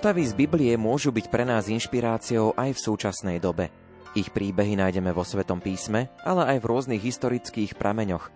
Postavy 0.00 0.24
z 0.24 0.32
Biblie 0.32 0.72
môžu 0.80 1.12
byť 1.12 1.28
pre 1.28 1.44
nás 1.44 1.68
inšpiráciou 1.68 2.56
aj 2.56 2.72
v 2.72 2.82
súčasnej 2.88 3.36
dobe. 3.36 3.68
Ich 4.16 4.32
príbehy 4.32 4.72
nájdeme 4.72 5.12
vo 5.12 5.20
Svetom 5.28 5.60
písme, 5.60 6.08
ale 6.24 6.56
aj 6.56 6.64
v 6.64 6.68
rôznych 6.72 7.04
historických 7.04 7.76
prameňoch. 7.76 8.32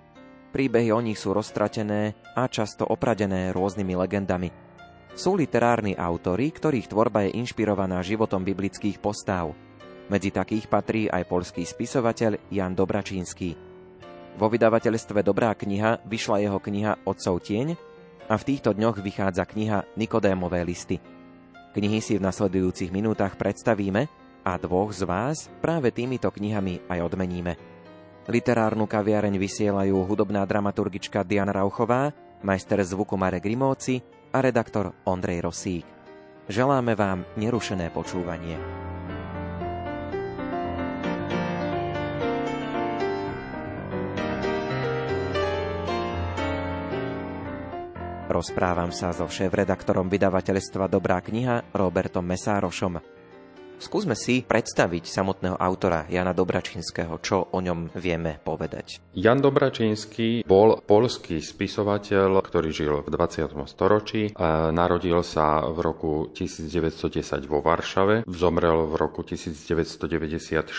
Príbehy 0.52 0.92
o 0.92 1.00
nich 1.00 1.16
sú 1.16 1.32
roztratené 1.32 2.20
a 2.36 2.52
často 2.52 2.84
opradené 2.84 3.48
rôznymi 3.56 3.96
legendami. 3.96 4.52
Sú 5.16 5.40
literárni 5.40 5.96
autory, 5.96 6.52
ktorých 6.52 6.84
tvorba 6.92 7.24
je 7.24 7.40
inšpirovaná 7.40 8.04
životom 8.04 8.44
biblických 8.44 9.00
postáv. 9.00 9.56
Medzi 10.12 10.36
takých 10.36 10.68
patrí 10.68 11.08
aj 11.08 11.24
polský 11.24 11.64
spisovateľ 11.64 12.52
Jan 12.52 12.76
Dobračínsky. 12.76 13.56
Vo 14.36 14.52
vydavateľstve 14.52 15.24
Dobrá 15.24 15.56
kniha 15.56 16.04
vyšla 16.04 16.44
jeho 16.44 16.60
kniha 16.60 17.08
Otcov 17.08 17.40
tieň 17.40 17.72
a 18.28 18.36
v 18.36 18.46
týchto 18.52 18.76
dňoch 18.76 19.00
vychádza 19.00 19.48
kniha 19.48 19.96
Nikodémové 19.96 20.60
listy. 20.60 21.13
Knihy 21.74 21.98
si 21.98 22.14
v 22.14 22.22
nasledujúcich 22.22 22.94
minútach 22.94 23.34
predstavíme 23.34 24.06
a 24.46 24.52
dvoch 24.62 24.94
z 24.94 25.02
vás 25.02 25.50
práve 25.58 25.90
týmito 25.90 26.30
knihami 26.30 26.86
aj 26.86 26.98
odmeníme. 27.02 27.58
Literárnu 28.30 28.86
kaviareň 28.86 29.34
vysielajú 29.36 30.06
hudobná 30.06 30.46
dramaturgička 30.46 31.26
Diana 31.26 31.50
Rauchová, 31.50 32.14
majster 32.46 32.78
zvuku 32.78 33.18
Marek 33.18 33.50
Rimóci 33.50 34.00
a 34.30 34.38
redaktor 34.38 34.94
Ondrej 35.02 35.44
Rosík. 35.44 35.86
Želáme 36.46 36.94
vám 36.94 37.26
nerušené 37.34 37.90
počúvanie. 37.90 38.54
Rozprávam 48.34 48.90
sa 48.90 49.14
so 49.14 49.30
šéf-redaktorom 49.30 50.10
vydavateľstva 50.10 50.90
Dobrá 50.90 51.22
kniha 51.22 51.70
Robertom 51.70 52.26
Mesárošom. 52.26 53.13
Skúsme 53.78 54.16
si 54.16 54.40
predstaviť 54.46 55.04
samotného 55.04 55.60
autora 55.60 56.08
Jana 56.08 56.32
Dobračinského, 56.32 57.20
čo 57.20 57.52
o 57.52 57.58
ňom 57.60 57.92
vieme 57.94 58.40
povedať. 58.40 59.02
Jan 59.12 59.44
Dobračinský 59.44 60.42
bol 60.42 60.80
polský 60.80 61.38
spisovateľ, 61.44 62.40
ktorý 62.40 62.70
žil 62.72 63.04
v 63.04 63.08
20. 63.12 63.54
storočí. 63.68 64.32
Narodil 64.72 65.20
sa 65.20 65.68
v 65.68 65.78
roku 65.84 66.12
1910 66.32 67.44
vo 67.44 67.60
Varšave, 67.60 68.24
zomrel 68.30 68.88
v 68.88 68.94
roku 68.96 69.20
1994. 69.20 70.72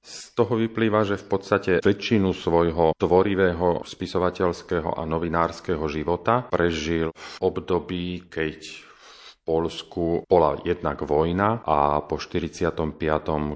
Z 0.00 0.18
toho 0.38 0.52
vyplýva, 0.54 1.02
že 1.02 1.18
v 1.18 1.26
podstate 1.26 1.72
väčšinu 1.82 2.30
svojho 2.30 2.94
tvorivého 2.94 3.82
spisovateľského 3.82 4.94
a 4.94 5.02
novinárskeho 5.02 5.82
života 5.90 6.46
prežil 6.48 7.10
v 7.10 7.34
období, 7.42 8.30
keď 8.30 8.85
Polsku 9.46 10.26
bola 10.26 10.58
jednak 10.66 11.06
vojna 11.06 11.62
a 11.62 12.02
po 12.02 12.18
45., 12.18 12.82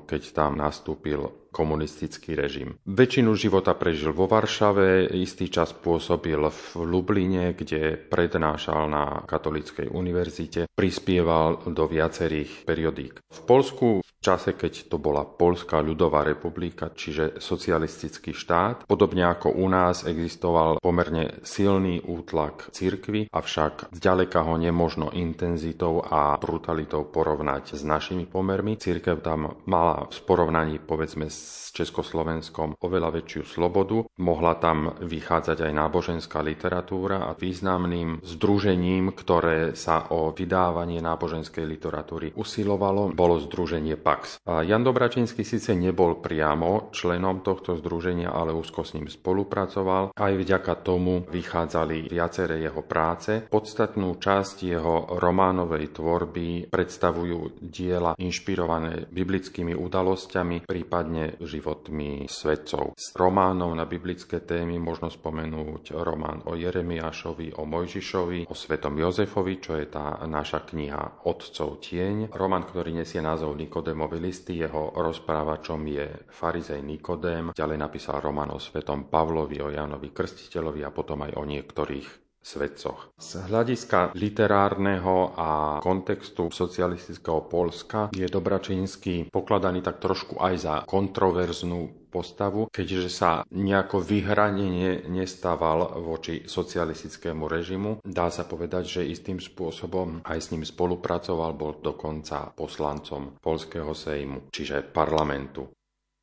keď 0.07 0.23
tam 0.31 0.55
nastúpil 0.55 1.50
komunistický 1.51 2.39
režim. 2.39 2.79
Väčšinu 2.87 3.35
života 3.35 3.75
prežil 3.75 4.15
vo 4.15 4.31
Varšave, 4.31 5.11
istý 5.19 5.51
čas 5.51 5.75
pôsobil 5.75 6.39
v 6.39 6.63
Lubline, 6.87 7.53
kde 7.53 7.99
prednášal 7.99 8.87
na 8.87 9.23
Katolíckej 9.27 9.91
univerzite, 9.91 10.71
prispieval 10.73 11.67
do 11.69 11.85
viacerých 11.91 12.65
periodík. 12.65 13.21
V 13.21 13.41
Polsku 13.45 14.01
v 14.01 14.11
čase, 14.21 14.53
keď 14.53 14.93
to 14.93 15.01
bola 15.01 15.25
Polská 15.25 15.81
ľudová 15.81 16.21
republika, 16.29 16.93
čiže 16.93 17.41
socialistický 17.41 18.37
štát, 18.37 18.85
podobne 18.85 19.25
ako 19.25 19.57
u 19.57 19.65
nás 19.65 20.05
existoval 20.05 20.77
pomerne 20.77 21.41
silný 21.41 22.05
útlak 22.05 22.69
cirkvy, 22.69 23.33
avšak 23.33 23.97
zďaleka 23.97 24.45
ho 24.45 24.61
nemožno 24.61 25.09
intenzitou 25.17 26.05
a 26.05 26.37
brutalitou 26.37 27.09
porovnať 27.09 27.81
s 27.81 27.83
našimi 27.83 28.29
pomermi. 28.29 28.77
Cirkev 28.77 29.25
tam 29.25 29.57
mala 29.65 30.05
v 30.13 30.21
porovnaní 30.29 30.77
povedzme 30.85 31.33
s 31.33 31.40
Československom 31.71 32.75
oveľa 32.83 33.23
väčšiu 33.23 33.43
slobodu. 33.47 34.03
Mohla 34.19 34.59
tam 34.59 34.91
vychádzať 34.99 35.71
aj 35.71 35.73
náboženská 35.73 36.43
literatúra 36.43 37.31
a 37.31 37.39
významným 37.39 38.21
združením, 38.27 39.15
ktoré 39.15 39.79
sa 39.79 40.11
o 40.11 40.35
vydávanie 40.35 40.99
náboženskej 40.99 41.63
literatúry 41.65 42.35
usilovalo, 42.35 43.15
bolo 43.15 43.39
združenie 43.39 43.95
PAX. 43.95 44.43
A 44.45 44.67
Jan 44.67 44.83
Dobračinský 44.83 45.47
síce 45.47 45.73
nebol 45.79 46.19
priamo 46.19 46.91
členom 46.91 47.41
tohto 47.47 47.79
združenia, 47.79 48.35
ale 48.35 48.51
úzko 48.51 48.83
s 48.83 48.99
ním 48.99 49.07
spolupracoval. 49.07 50.19
Aj 50.19 50.33
vďaka 50.35 50.75
tomu 50.83 51.23
vychádzali 51.31 52.11
viaceré 52.11 52.59
jeho 52.61 52.83
práce. 52.83 53.47
Podstatnú 53.47 54.19
časť 54.19 54.57
jeho 54.67 55.17
románovej 55.17 55.95
tvorby 55.95 56.67
predstavujú 56.69 57.63
diela 57.63 58.19
inšpirované 58.19 59.07
biblickými 59.07 59.73
udalosťami, 59.73 60.67
prípadne 60.67 61.30
životmi 61.39 62.27
svetcov. 62.27 62.99
Z 62.99 63.15
románov 63.15 63.71
na 63.77 63.87
biblické 63.87 64.43
témy 64.43 64.83
možno 64.83 65.13
spomenúť 65.13 65.95
román 66.03 66.43
o 66.51 66.59
Jeremiášovi, 66.59 67.55
o 67.57 67.65
Mojžišovi, 67.65 68.51
o 68.51 68.55
svetom 68.57 68.99
Jozefovi, 68.99 69.55
čo 69.63 69.79
je 69.79 69.87
tá 69.87 70.19
naša 70.27 70.67
kniha 70.67 71.25
Otcov 71.29 71.79
tieň. 71.79 72.35
Román, 72.35 72.67
ktorý 72.67 72.93
nesie 72.93 73.23
názov 73.23 73.57
Nikodemovi 73.57 74.19
listy, 74.21 74.61
jeho 74.61 74.93
rozprávačom 74.95 75.81
je 75.87 76.07
farizej 76.31 76.83
Nikodém. 76.83 77.55
Ďalej 77.57 77.79
napísal 77.79 78.19
román 78.19 78.53
o 78.53 78.59
svetom 78.61 79.09
Pavlovi, 79.09 79.63
o 79.63 79.73
Janovi 79.73 80.13
Krstiteľovi 80.13 80.85
a 80.85 80.91
potom 80.93 81.25
aj 81.25 81.33
o 81.39 81.45
niektorých 81.47 82.20
svedcoch. 82.41 83.13
Z 83.21 83.47
hľadiska 83.53 84.17
literárneho 84.17 85.37
a 85.37 85.79
kontextu 85.85 86.49
socialistického 86.49 87.47
Polska 87.47 88.09
je 88.17 88.27
Dobračínsky 88.27 89.29
pokladaný 89.29 89.85
tak 89.85 90.01
trošku 90.01 90.41
aj 90.41 90.55
za 90.57 90.75
kontroverznú 90.89 92.01
postavu, 92.11 92.67
keďže 92.75 93.09
sa 93.09 93.31
nejako 93.55 94.03
vyhranenie 94.03 95.07
nestával 95.07 96.03
voči 96.03 96.43
socialistickému 96.43 97.47
režimu. 97.47 98.03
Dá 98.03 98.29
sa 98.35 98.43
povedať, 98.45 99.01
že 99.01 99.07
istým 99.07 99.39
spôsobom 99.39 100.27
aj 100.27 100.39
s 100.43 100.51
ním 100.51 100.67
spolupracoval, 100.67 101.55
bol 101.55 101.79
dokonca 101.79 102.51
poslancom 102.51 103.39
Polského 103.39 103.95
sejmu, 103.95 104.51
čiže 104.51 104.83
parlamentu. 104.91 105.71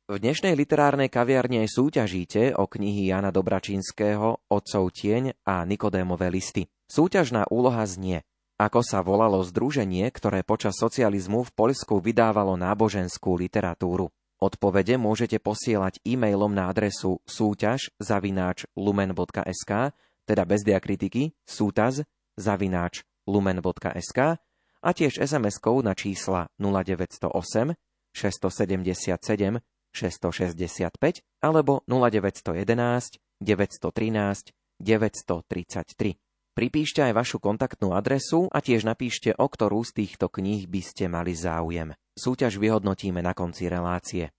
V 0.08 0.16
dnešnej 0.16 0.56
literárnej 0.56 1.12
kaviarni 1.12 1.68
aj 1.68 1.76
súťažíte 1.76 2.56
o 2.56 2.64
knihy 2.64 3.12
Jana 3.12 3.28
Dobračínskeho 3.28 4.48
Otcov 4.48 4.88
tieň 4.96 5.36
a 5.44 5.68
Nikodémové 5.68 6.32
listy. 6.32 6.64
Súťažná 6.88 7.44
úloha 7.52 7.84
znie, 7.84 8.24
ako 8.56 8.80
sa 8.80 9.04
volalo 9.04 9.44
združenie, 9.44 10.08
ktoré 10.08 10.48
počas 10.48 10.80
socializmu 10.80 11.44
v 11.44 11.52
Poľsku 11.52 12.00
vydávalo 12.00 12.56
náboženskú 12.56 13.36
literatúru. 13.36 14.08
Odpovede 14.40 14.96
môžete 14.96 15.36
posielať 15.44 16.00
e-mailom 16.08 16.56
na 16.56 16.72
adresu 16.72 17.20
súťaž 17.28 17.92
zavináč 18.00 18.64
lumen.sk, 18.80 19.92
teda 20.24 20.42
bez 20.48 20.64
diakritiky, 20.64 21.36
sútaz 21.44 22.00
zavináč 22.40 23.04
lumen.sk 23.28 24.40
a 24.80 24.88
tiež 24.88 25.20
SMS-kou 25.20 25.84
na 25.84 25.92
čísla 25.92 26.48
0908 26.56 27.76
677 28.16 29.60
665 29.94 31.22
alebo 31.42 31.82
0911 31.86 33.18
913 33.40 34.52
933. 34.78 36.14
Pripíšte 36.58 37.06
aj 37.06 37.12
vašu 37.14 37.38
kontaktnú 37.38 37.94
adresu 37.94 38.50
a 38.50 38.58
tiež 38.58 38.82
napíšte, 38.82 39.30
o 39.38 39.46
ktorú 39.46 39.86
z 39.86 40.02
týchto 40.02 40.26
kníh 40.26 40.66
by 40.66 40.82
ste 40.82 41.06
mali 41.06 41.30
záujem. 41.30 41.94
Súťaž 42.18 42.58
vyhodnotíme 42.58 43.22
na 43.22 43.30
konci 43.30 43.70
relácie. 43.70 44.34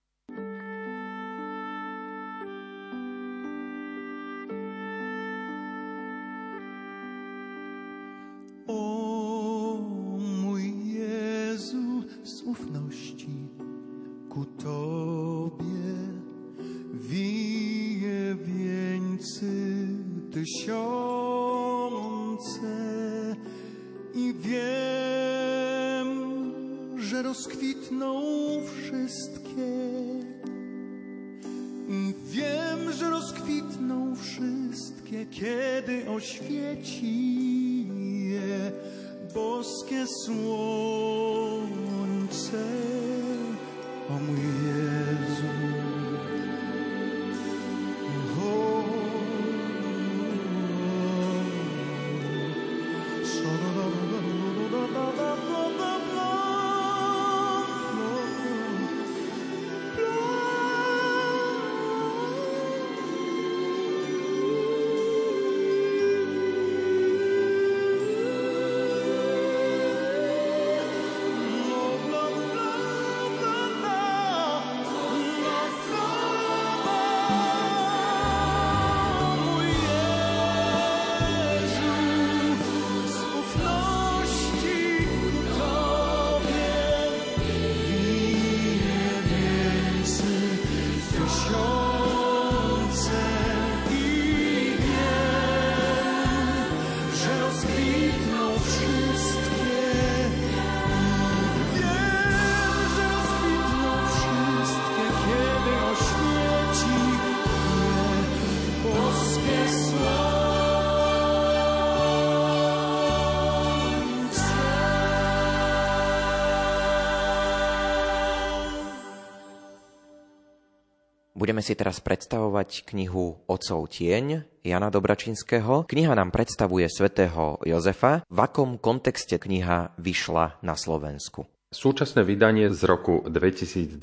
Budeme 121.39 121.63
si 121.63 121.71
teraz 121.71 122.03
predstavovať 122.03 122.83
knihu 122.91 123.39
Otcov 123.47 123.87
tieň 123.95 124.43
Jana 124.59 124.91
Dobračinského. 124.91 125.87
Kniha 125.87 126.11
nám 126.11 126.35
predstavuje 126.35 126.83
svätého 126.91 127.55
Jozefa. 127.63 128.27
V 128.27 128.37
akom 128.43 128.75
kontexte 128.75 129.39
kniha 129.39 129.95
vyšla 129.95 130.59
na 130.59 130.75
Slovensku? 130.75 131.47
Súčasné 131.69 132.25
vydanie 132.25 132.73
z 132.73 132.81
roku 132.89 133.21
2021 133.29 134.01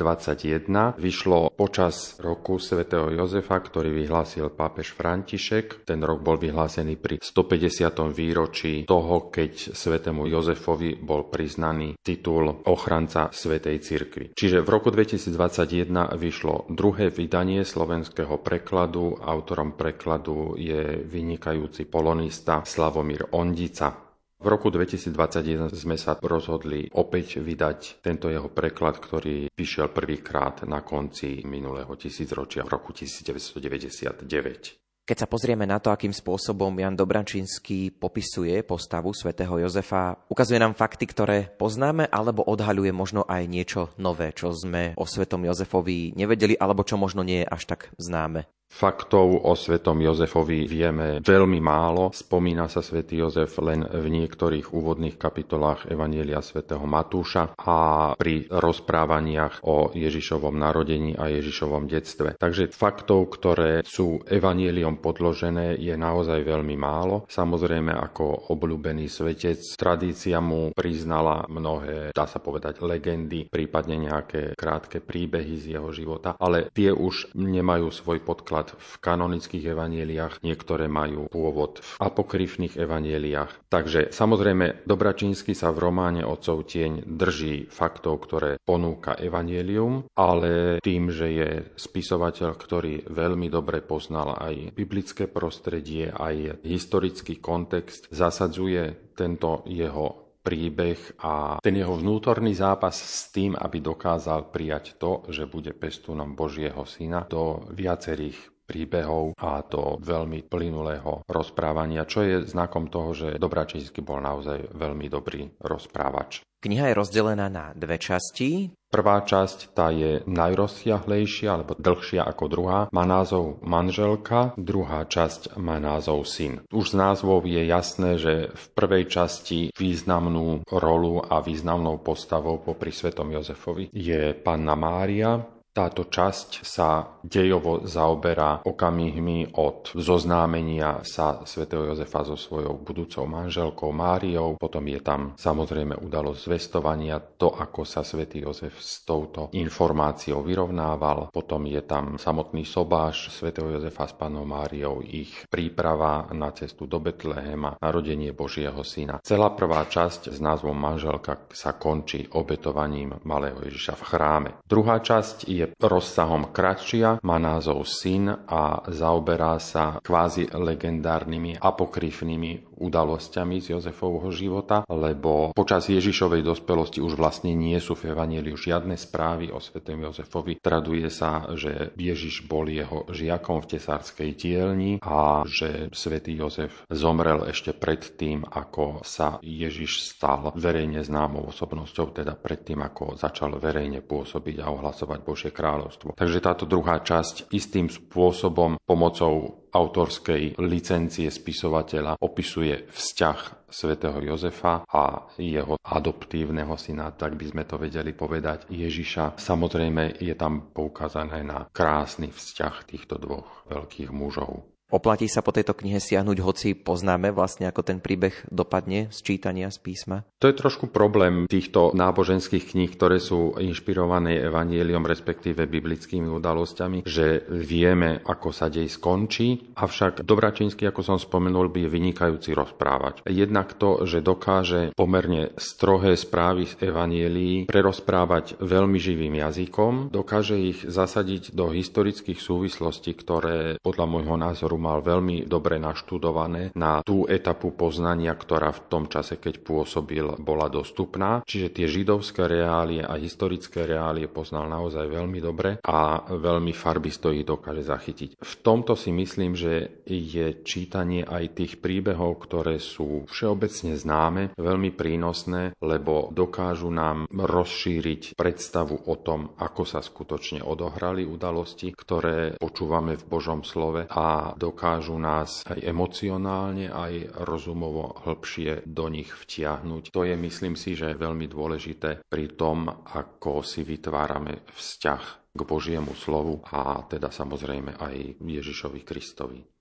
vyšlo 1.02 1.50
počas 1.50 2.14
roku 2.22 2.62
svätého 2.62 3.10
Jozefa, 3.10 3.58
ktorý 3.58 3.90
vyhlásil 3.90 4.54
pápež 4.54 4.94
František. 4.94 5.82
Ten 5.82 5.98
rok 6.06 6.22
bol 6.22 6.38
vyhlásený 6.38 6.94
pri 6.94 7.18
150. 7.18 8.06
výročí 8.14 8.86
toho, 8.86 9.34
keď 9.34 9.74
svätému 9.74 10.30
Jozefovi 10.30 10.94
bol 10.94 11.26
priznaný 11.26 11.98
titul 12.06 12.54
ochranca 12.70 13.34
Svetej 13.34 13.82
cirkvi. 13.82 14.24
Čiže 14.38 14.62
v 14.62 14.68
roku 14.70 14.94
2021 14.94 15.90
vyšlo 16.14 16.70
druhé 16.70 17.10
vydanie 17.10 17.66
slovenského 17.66 18.46
prekladu. 18.46 19.18
Autorom 19.18 19.74
prekladu 19.74 20.54
je 20.54 21.02
vynikajúci 21.02 21.90
polonista 21.90 22.62
Slavomír 22.62 23.26
Ondica. 23.34 24.05
V 24.36 24.52
roku 24.52 24.68
2021 24.68 25.72
sme 25.72 25.96
sa 25.96 26.12
rozhodli 26.20 26.92
opäť 26.92 27.40
vydať 27.40 28.04
tento 28.04 28.28
jeho 28.28 28.52
preklad, 28.52 29.00
ktorý 29.00 29.48
vyšiel 29.48 29.88
prvýkrát 29.88 30.68
na 30.68 30.84
konci 30.84 31.40
minulého 31.48 31.88
tisícročia 31.96 32.60
v 32.68 32.70
roku 32.76 32.92
1999. 32.92 34.76
Keď 35.06 35.22
sa 35.22 35.30
pozrieme 35.30 35.64
na 35.70 35.78
to, 35.78 35.88
akým 35.94 36.10
spôsobom 36.10 36.74
Jan 36.82 36.98
Dobračinský 36.98 37.94
popisuje 37.94 38.60
postavu 38.66 39.14
svätého 39.14 39.54
Jozefa, 39.56 40.18
ukazuje 40.26 40.58
nám 40.58 40.74
fakty, 40.74 41.06
ktoré 41.06 41.46
poznáme, 41.56 42.10
alebo 42.10 42.42
odhaľuje 42.42 42.90
možno 42.90 43.22
aj 43.22 43.46
niečo 43.46 43.94
nové, 44.02 44.34
čo 44.34 44.50
sme 44.50 44.98
o 44.98 45.06
svetom 45.06 45.46
Jozefovi 45.46 46.12
nevedeli, 46.18 46.58
alebo 46.58 46.82
čo 46.82 46.98
možno 46.98 47.22
nie 47.22 47.46
je 47.46 47.48
až 47.48 47.62
tak 47.70 47.80
známe. 48.02 48.50
Faktov 48.76 49.48
o 49.48 49.56
svetom 49.56 50.04
Jozefovi 50.04 50.68
vieme 50.68 51.24
veľmi 51.24 51.64
málo. 51.64 52.12
Spomína 52.12 52.68
sa 52.68 52.84
svätý 52.84 53.16
Jozef 53.16 53.56
len 53.64 53.80
v 53.88 54.04
niektorých 54.12 54.68
úvodných 54.68 55.16
kapitolách 55.16 55.88
Evanielia 55.88 56.44
svätého 56.44 56.84
Matúša 56.84 57.56
a 57.56 58.12
pri 58.20 58.44
rozprávaniach 58.52 59.64
o 59.64 59.96
Ježišovom 59.96 60.60
narodení 60.60 61.16
a 61.16 61.32
Ježišovom 61.32 61.88
detstve. 61.88 62.36
Takže 62.36 62.68
faktov, 62.68 63.32
ktoré 63.40 63.80
sú 63.80 64.20
Evanieliom 64.28 65.00
podložené, 65.00 65.80
je 65.80 65.96
naozaj 65.96 66.44
veľmi 66.44 66.76
málo. 66.76 67.24
Samozrejme, 67.32 67.96
ako 67.96 68.52
obľúbený 68.52 69.08
svetec, 69.08 69.56
tradícia 69.80 70.36
mu 70.44 70.76
priznala 70.76 71.48
mnohé, 71.48 72.12
dá 72.12 72.28
sa 72.28 72.44
povedať, 72.44 72.84
legendy, 72.84 73.48
prípadne 73.48 74.04
nejaké 74.04 74.52
krátke 74.52 75.00
príbehy 75.00 75.56
z 75.56 75.80
jeho 75.80 75.88
života, 75.96 76.36
ale 76.36 76.68
tie 76.76 76.92
už 76.92 77.32
nemajú 77.32 77.88
svoj 77.88 78.20
podklad 78.20 78.55
v 78.64 78.92
kanonických 79.04 79.76
evanieliách, 79.76 80.40
niektoré 80.40 80.88
majú 80.88 81.28
pôvod 81.28 81.84
v 81.84 81.90
apokryfných 82.00 82.80
evanieliách. 82.80 83.68
Takže 83.68 84.14
samozrejme 84.14 84.88
Dobračínsky 84.88 85.52
sa 85.52 85.74
v 85.74 85.82
románe 85.90 86.22
Otcov 86.24 86.64
tieň 86.64 87.04
drží 87.04 87.68
faktov, 87.68 88.24
ktoré 88.24 88.56
ponúka 88.62 89.18
evanielium, 89.18 90.08
ale 90.16 90.80
tým, 90.80 91.12
že 91.12 91.26
je 91.28 91.50
spisovateľ, 91.76 92.50
ktorý 92.56 92.94
veľmi 93.12 93.52
dobre 93.52 93.84
poznal 93.84 94.38
aj 94.40 94.72
biblické 94.72 95.28
prostredie, 95.28 96.08
aj 96.08 96.64
historický 96.64 97.36
kontext, 97.42 98.08
zasadzuje 98.08 99.14
tento 99.16 99.64
jeho 99.68 100.25
príbeh 100.46 101.18
a 101.26 101.58
ten 101.58 101.74
jeho 101.74 101.98
vnútorný 101.98 102.54
zápas 102.54 102.94
s 102.94 103.34
tým, 103.34 103.58
aby 103.58 103.82
dokázal 103.82 104.54
prijať 104.54 104.94
to, 104.94 105.26
že 105.26 105.50
bude 105.50 105.74
pestúnom 105.74 106.38
Božieho 106.38 106.86
syna 106.86 107.26
do 107.26 107.66
viacerých 107.74 108.54
príbehov 108.66 109.34
a 109.38 109.62
do 109.62 109.98
veľmi 110.02 110.46
plynulého 110.46 111.26
rozprávania, 111.26 112.06
čo 112.06 112.22
je 112.22 112.46
znakom 112.46 112.90
toho, 112.90 113.14
že 113.14 113.38
Dobračínsky 113.38 114.02
bol 114.02 114.18
naozaj 114.18 114.74
veľmi 114.74 115.06
dobrý 115.06 115.46
rozprávač. 115.62 116.42
Kniha 116.66 116.90
je 116.90 116.98
rozdelená 116.98 117.46
na 117.46 117.70
dve 117.78 117.94
časti. 117.94 118.74
Prvá 118.90 119.22
časť 119.22 119.70
tá 119.70 119.94
je 119.94 120.26
najrozsiahlejšia 120.26 121.54
alebo 121.54 121.78
dlhšia 121.78 122.26
ako 122.26 122.44
druhá. 122.50 122.80
Má 122.90 123.06
názov 123.06 123.62
Manželka, 123.62 124.50
druhá 124.58 125.06
časť 125.06 125.62
má 125.62 125.78
názov 125.78 126.26
Syn. 126.26 126.66
Už 126.74 126.90
z 126.90 126.98
názvov 126.98 127.46
je 127.46 127.62
jasné, 127.70 128.18
že 128.18 128.50
v 128.50 128.64
prvej 128.74 129.06
časti 129.06 129.70
významnú 129.78 130.66
rolu 130.66 131.22
a 131.22 131.38
významnou 131.38 132.02
postavou 132.02 132.58
popri 132.58 132.90
Svetom 132.90 133.30
Jozefovi 133.30 133.94
je 133.94 134.34
Panna 134.34 134.74
Mária, 134.74 135.38
táto 135.76 136.08
časť 136.08 136.64
sa 136.64 137.20
dejovo 137.20 137.84
zaoberá 137.84 138.64
okamihmi 138.64 139.52
od 139.60 139.92
zoznámenia 139.92 141.04
sa 141.04 141.44
svätého 141.44 141.92
Jozefa 141.92 142.24
so 142.24 142.40
svojou 142.40 142.80
budúcou 142.80 143.28
manželkou 143.28 143.92
Máriou, 143.92 144.56
potom 144.56 144.88
je 144.88 145.04
tam 145.04 145.36
samozrejme 145.36 146.00
udalosť 146.00 146.40
zvestovania, 146.48 147.20
to 147.20 147.52
ako 147.52 147.84
sa 147.84 148.00
svätý 148.00 148.40
Jozef 148.40 148.80
s 148.80 149.04
touto 149.04 149.52
informáciou 149.52 150.40
vyrovnával, 150.40 151.28
potom 151.28 151.68
je 151.68 151.84
tam 151.84 152.16
samotný 152.16 152.64
sobáš 152.64 153.28
svätého 153.28 153.68
Jozefa 153.76 154.08
s 154.08 154.16
panou 154.16 154.48
Máriou, 154.48 155.04
ich 155.04 155.44
príprava 155.52 156.32
na 156.32 156.56
cestu 156.56 156.88
do 156.88 157.04
Betlehema, 157.04 157.76
narodenie 157.84 158.32
Božieho 158.32 158.80
syna. 158.80 159.20
Celá 159.20 159.52
prvá 159.52 159.84
časť 159.84 160.32
s 160.32 160.40
názvom 160.40 160.72
manželka 160.72 161.44
sa 161.52 161.76
končí 161.76 162.24
obetovaním 162.32 163.20
malého 163.28 163.60
Ježiša 163.60 163.98
v 164.00 164.06
chráme. 164.08 164.50
Druhá 164.64 165.04
časť 165.04 165.44
je 165.44 165.65
rozsahom 165.74 166.54
kratšia, 166.54 167.18
má 167.24 167.36
názov 167.40 167.88
Syn 167.88 168.30
a 168.30 168.84
zaoberá 168.92 169.58
sa 169.58 169.98
kvázi 170.04 170.52
legendárnymi 170.52 171.58
apokryfnými 171.58 172.75
udalosťami 172.76 173.58
z 173.58 173.76
Jozefovho 173.76 174.28
života, 174.30 174.84
lebo 174.86 175.50
počas 175.56 175.88
Ježišovej 175.88 176.44
dospelosti 176.44 177.00
už 177.00 177.16
vlastne 177.16 177.56
nie 177.56 177.76
sú 177.80 177.96
v 177.96 178.12
Evangeliu 178.12 178.54
žiadne 178.54 178.94
správy 178.94 179.50
o 179.50 179.58
svetom 179.58 180.00
Jozefovi. 180.04 180.60
Traduje 180.60 181.08
sa, 181.08 181.48
že 181.56 181.96
Ježiš 181.96 182.44
bol 182.44 182.68
jeho 182.68 183.08
žiakom 183.08 183.64
v 183.64 183.76
tesárskej 183.76 184.30
dielni 184.36 184.92
a 185.00 185.42
že 185.48 185.88
svätý 185.96 186.36
Jozef 186.36 186.84
zomrel 186.92 187.48
ešte 187.48 187.72
pred 187.72 188.04
tým, 188.16 188.44
ako 188.44 189.00
sa 189.02 189.40
Ježiš 189.40 190.16
stal 190.16 190.52
verejne 190.54 191.00
známou 191.00 191.48
osobnosťou, 191.48 192.12
teda 192.12 192.36
pred 192.36 192.62
tým, 192.62 192.84
ako 192.84 193.16
začal 193.16 193.56
verejne 193.56 194.04
pôsobiť 194.04 194.62
a 194.62 194.70
ohlasovať 194.70 195.18
Božie 195.24 195.50
kráľovstvo. 195.50 196.14
Takže 196.14 196.38
táto 196.44 196.64
druhá 196.68 197.00
časť 197.00 197.50
istým 197.52 197.88
spôsobom 197.88 198.78
pomocou 198.84 199.65
autorskej 199.76 200.56
licencie 200.64 201.28
spisovateľa 201.28 202.16
opisuje 202.24 202.88
vzťah 202.88 203.68
svätého 203.68 204.16
Jozefa 204.24 204.88
a 204.88 205.28
jeho 205.36 205.76
adoptívneho 205.84 206.72
syna, 206.80 207.12
tak 207.12 207.36
by 207.36 207.52
sme 207.52 207.62
to 207.68 207.76
vedeli 207.76 208.16
povedať, 208.16 208.72
Ježiša. 208.72 209.36
Samozrejme 209.36 210.16
je 210.22 210.32
tam 210.32 210.72
poukázané 210.72 211.44
na 211.44 211.68
krásny 211.68 212.32
vzťah 212.32 212.74
týchto 212.88 213.20
dvoch 213.20 213.68
veľkých 213.68 214.10
mužov. 214.14 214.75
Oplatí 214.86 215.26
sa 215.26 215.42
po 215.42 215.50
tejto 215.50 215.74
knihe 215.74 215.98
siahnuť, 215.98 216.38
hoci 216.46 216.78
poznáme 216.78 217.34
vlastne, 217.34 217.66
ako 217.66 217.82
ten 217.82 217.98
príbeh 217.98 218.46
dopadne 218.54 219.10
z 219.10 219.18
čítania 219.18 219.66
z 219.66 219.82
písma? 219.82 220.22
To 220.38 220.46
je 220.46 220.54
trošku 220.54 220.94
problém 220.94 221.50
týchto 221.50 221.90
náboženských 221.90 222.70
kníh, 222.70 222.94
ktoré 222.94 223.18
sú 223.18 223.58
inšpirované 223.58 224.38
evanieliom, 224.46 225.02
respektíve 225.02 225.66
biblickými 225.66 226.30
udalosťami, 226.30 227.02
že 227.02 227.50
vieme, 227.50 228.22
ako 228.22 228.54
sa 228.54 228.70
dej 228.70 228.86
skončí, 228.86 229.74
avšak 229.74 230.22
Dobračínsky, 230.22 230.86
ako 230.86 231.02
som 231.02 231.18
spomenul, 231.18 231.66
by 231.66 231.82
je 231.82 231.90
vynikajúci 231.90 232.54
rozprávač. 232.54 233.26
Jednak 233.26 233.74
to, 233.74 234.06
že 234.06 234.22
dokáže 234.22 234.94
pomerne 234.94 235.50
strohé 235.58 236.14
správy 236.14 236.70
z 236.70 236.94
evanielí 236.94 237.66
prerozprávať 237.66 238.62
veľmi 238.62 239.02
živým 239.02 239.34
jazykom, 239.42 240.14
dokáže 240.14 240.54
ich 240.54 240.86
zasadiť 240.86 241.58
do 241.58 241.74
historických 241.74 242.38
súvislostí, 242.38 243.18
ktoré 243.18 243.82
podľa 243.82 244.06
môjho 244.06 244.38
názoru 244.38 244.75
ktorú 244.76 244.92
mal 244.92 245.00
veľmi 245.00 245.48
dobre 245.48 245.80
naštudované 245.80 246.76
na 246.76 247.00
tú 247.00 247.24
etapu 247.24 247.72
poznania, 247.72 248.36
ktorá 248.36 248.76
v 248.76 248.84
tom 248.92 249.04
čase, 249.08 249.40
keď 249.40 249.64
pôsobil, 249.64 250.36
bola 250.36 250.68
dostupná. 250.68 251.40
Čiže 251.48 251.72
tie 251.72 251.86
židovské 251.88 252.44
reálie 252.44 253.00
a 253.00 253.16
historické 253.16 253.88
reálie 253.88 254.28
poznal 254.28 254.68
naozaj 254.68 255.08
veľmi 255.08 255.40
dobre 255.40 255.80
a 255.80 256.28
veľmi 256.28 256.76
farbisto 256.76 257.32
ich 257.32 257.48
dokáže 257.48 257.88
zachytiť. 257.88 258.30
V 258.36 258.54
tomto 258.60 258.92
si 259.00 259.16
myslím, 259.16 259.56
že 259.56 260.04
je 260.04 260.60
čítanie 260.60 261.24
aj 261.24 261.56
tých 261.56 261.80
príbehov, 261.80 262.44
ktoré 262.44 262.76
sú 262.76 263.24
všeobecne 263.32 263.96
známe, 263.96 264.52
veľmi 264.60 264.92
prínosné, 264.92 265.72
lebo 265.80 266.28
dokážu 266.36 266.92
nám 266.92 267.24
rozšíriť 267.32 268.36
predstavu 268.36 269.08
o 269.08 269.14
tom, 269.16 269.56
ako 269.56 269.88
sa 269.88 270.04
skutočne 270.04 270.60
odohrali 270.60 271.24
udalosti, 271.24 271.96
ktoré 271.96 272.60
počúvame 272.60 273.16
v 273.16 273.24
Božom 273.24 273.64
slove 273.64 274.04
a 274.12 274.52
dokážu 274.66 275.14
nás 275.14 275.62
aj 275.62 275.78
emocionálne, 275.78 276.90
aj 276.90 277.38
rozumovo 277.46 278.18
hĺbšie 278.26 278.82
do 278.82 279.06
nich 279.06 279.30
vtiahnuť. 279.30 280.10
To 280.10 280.26
je, 280.26 280.34
myslím 280.34 280.74
si, 280.74 280.98
že 280.98 281.14
je 281.14 281.22
veľmi 281.22 281.46
dôležité 281.46 282.26
pri 282.26 282.58
tom, 282.58 282.90
ako 282.90 283.62
si 283.62 283.86
vytvárame 283.86 284.66
vzťah 284.74 285.54
k 285.54 285.60
Božiemu 285.62 286.12
slovu 286.18 286.60
a 286.68 287.06
teda 287.06 287.30
samozrejme 287.30 287.96
aj 287.96 288.42
Ježišovi 288.42 289.00
Kristovi. 289.06 289.75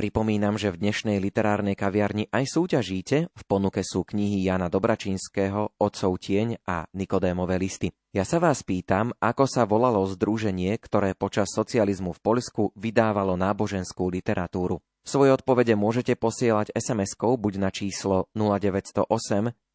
Pripomínam, 0.00 0.56
že 0.56 0.72
v 0.72 0.80
dnešnej 0.80 1.20
literárnej 1.20 1.76
kaviarni 1.76 2.24
aj 2.32 2.56
súťažíte. 2.56 3.28
V 3.36 3.42
ponuke 3.44 3.84
sú 3.84 4.00
knihy 4.08 4.48
Jana 4.48 4.72
Dobračinského, 4.72 5.76
Otcov 5.76 6.16
tieň 6.16 6.56
a 6.64 6.88
Nikodémové 6.96 7.60
listy. 7.60 7.92
Ja 8.08 8.24
sa 8.24 8.40
vás 8.40 8.64
pýtam, 8.64 9.12
ako 9.20 9.44
sa 9.44 9.68
volalo 9.68 10.00
združenie, 10.08 10.72
ktoré 10.80 11.12
počas 11.12 11.52
socializmu 11.52 12.16
v 12.16 12.20
Poľsku 12.24 12.72
vydávalo 12.80 13.36
náboženskú 13.36 14.08
literatúru. 14.08 14.80
Svoje 15.04 15.36
odpovede 15.36 15.76
môžete 15.76 16.16
posielať 16.16 16.72
SMS-kou 16.72 17.36
buď 17.36 17.60
na 17.60 17.68
číslo 17.68 18.32
0908 18.32 19.04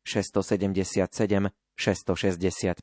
677 0.10 1.54
665 1.78 2.82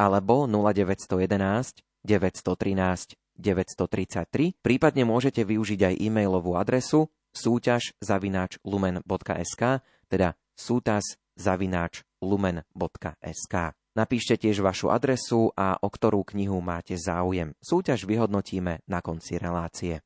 alebo 0.00 0.48
0911 0.48 1.84
913 2.00 3.21
933, 3.36 4.60
prípadne 4.60 5.08
môžete 5.08 5.42
využiť 5.42 5.80
aj 5.92 5.94
e-mailovú 5.98 6.56
adresu 6.56 7.08
súťaž 7.32 7.96
zavináč 7.98 8.60
lumen.sk, 8.62 9.80
teda 10.08 10.36
sútas 10.52 11.16
zavináč 11.34 12.04
lumen.sk. 12.20 13.54
Napíšte 13.92 14.40
tiež 14.40 14.64
vašu 14.64 14.88
adresu 14.88 15.52
a 15.52 15.76
o 15.76 15.88
ktorú 15.88 16.24
knihu 16.32 16.64
máte 16.64 16.96
záujem. 16.96 17.52
Súťaž 17.60 18.08
vyhodnotíme 18.08 18.80
na 18.88 18.98
konci 19.04 19.36
relácie. 19.36 20.00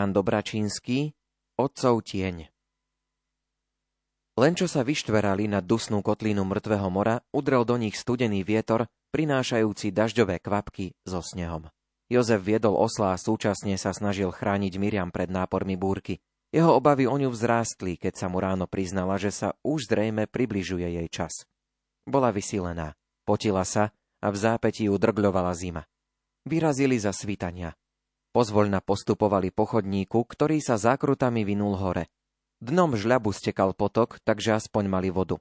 Jan 0.00 0.16
Dobračínsky, 0.16 1.12
Otcov 1.60 2.00
tieň. 2.08 2.48
Len 4.40 4.52
čo 4.56 4.64
sa 4.64 4.80
vyštverali 4.80 5.44
nad 5.44 5.60
dusnú 5.60 6.00
kotlínu 6.00 6.40
mŕtvého 6.40 6.88
mora, 6.88 7.20
udrel 7.36 7.68
do 7.68 7.76
nich 7.76 8.00
studený 8.00 8.40
vietor, 8.40 8.88
prinášajúci 9.12 9.92
dažďové 9.92 10.40
kvapky 10.40 10.96
so 11.04 11.20
snehom. 11.20 11.68
Jozef 12.08 12.40
viedol 12.40 12.80
osla 12.80 13.12
a 13.12 13.20
súčasne 13.20 13.76
sa 13.76 13.92
snažil 13.92 14.32
chrániť 14.32 14.80
Miriam 14.80 15.12
pred 15.12 15.28
nápormi 15.28 15.76
búrky. 15.76 16.24
Jeho 16.48 16.80
obavy 16.80 17.04
o 17.04 17.20
ňu 17.20 17.28
vzrástli, 17.28 18.00
keď 18.00 18.24
sa 18.24 18.32
mu 18.32 18.40
ráno 18.40 18.64
priznala, 18.64 19.20
že 19.20 19.28
sa 19.28 19.52
už 19.60 19.84
zrejme 19.84 20.32
približuje 20.32 20.96
jej 20.96 21.08
čas. 21.12 21.44
Bola 22.08 22.32
vysílená, 22.32 22.96
potila 23.28 23.68
sa 23.68 23.92
a 24.24 24.32
v 24.32 24.36
zápätí 24.40 24.88
ju 24.88 24.96
drgľovala 24.96 25.52
zima. 25.52 25.84
Vyrazili 26.48 26.96
za 26.96 27.12
svítania. 27.12 27.76
Pozvoľna 28.30 28.78
postupovali 28.78 29.50
po 29.50 29.66
chodníku, 29.66 30.22
ktorý 30.22 30.62
sa 30.62 30.78
zákrutami 30.78 31.42
vinul 31.42 31.74
hore. 31.74 32.06
Dnom 32.62 32.94
žľabu 32.94 33.34
stekal 33.34 33.74
potok, 33.74 34.22
takže 34.22 34.54
aspoň 34.54 34.86
mali 34.86 35.10
vodu. 35.10 35.34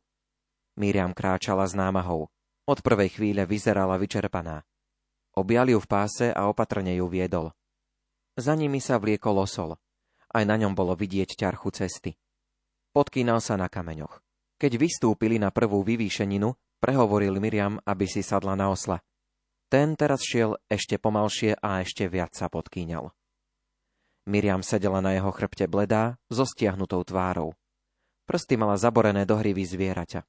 Miriam 0.74 1.14
kráčala 1.14 1.70
s 1.70 1.78
námahou. 1.78 2.34
Od 2.66 2.80
prvej 2.82 3.14
chvíle 3.14 3.46
vyzerala 3.46 4.00
vyčerpaná. 4.02 4.66
Objal 5.38 5.70
ju 5.70 5.78
v 5.78 5.88
páse 5.90 6.28
a 6.34 6.50
opatrne 6.50 6.98
ju 6.98 7.06
viedol. 7.06 7.54
Za 8.34 8.58
nimi 8.58 8.82
sa 8.82 8.98
vliekol 8.98 9.38
osol. 9.38 9.78
Aj 10.30 10.42
na 10.46 10.58
ňom 10.58 10.74
bolo 10.74 10.98
vidieť 10.98 11.38
ťarchu 11.38 11.70
cesty. 11.70 12.18
Podkýnal 12.90 13.38
sa 13.38 13.54
na 13.54 13.70
kameňoch. 13.70 14.22
Keď 14.58 14.72
vystúpili 14.82 15.38
na 15.38 15.54
prvú 15.54 15.86
vyvýšeninu, 15.86 16.58
prehovoril 16.82 17.38
Miriam, 17.38 17.78
aby 17.86 18.10
si 18.10 18.26
sadla 18.26 18.58
na 18.58 18.74
osla. 18.74 18.98
Ten 19.70 19.94
teraz 19.94 20.26
šiel 20.26 20.58
ešte 20.66 20.98
pomalšie 20.98 21.62
a 21.62 21.86
ešte 21.86 22.10
viac 22.10 22.34
sa 22.34 22.50
podkýňal. 22.50 23.14
Miriam 24.26 24.66
sedela 24.66 24.98
na 24.98 25.14
jeho 25.14 25.30
chrbte 25.30 25.70
bledá, 25.70 26.18
so 26.34 26.42
stiahnutou 26.42 27.06
tvárou. 27.06 27.54
Prsty 28.26 28.58
mala 28.58 28.82
zaborené 28.82 29.30
do 29.30 29.38
hrivy 29.38 29.66
zvieraťa. 29.70 30.26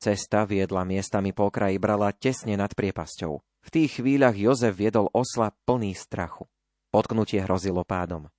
Cesta 0.00 0.48
viedla 0.48 0.84
miestami 0.88 1.36
po 1.36 1.52
okraji 1.52 1.76
brala 1.76 2.12
tesne 2.16 2.56
nad 2.56 2.72
priepasťou. 2.72 3.38
V 3.38 3.68
tých 3.68 4.00
chvíľach 4.00 4.34
Jozef 4.34 4.74
viedol 4.74 5.12
osla 5.12 5.52
plný 5.68 5.92
strachu. 5.92 6.48
Potknutie 6.88 7.44
hrozilo 7.44 7.84
pádom. 7.84 8.32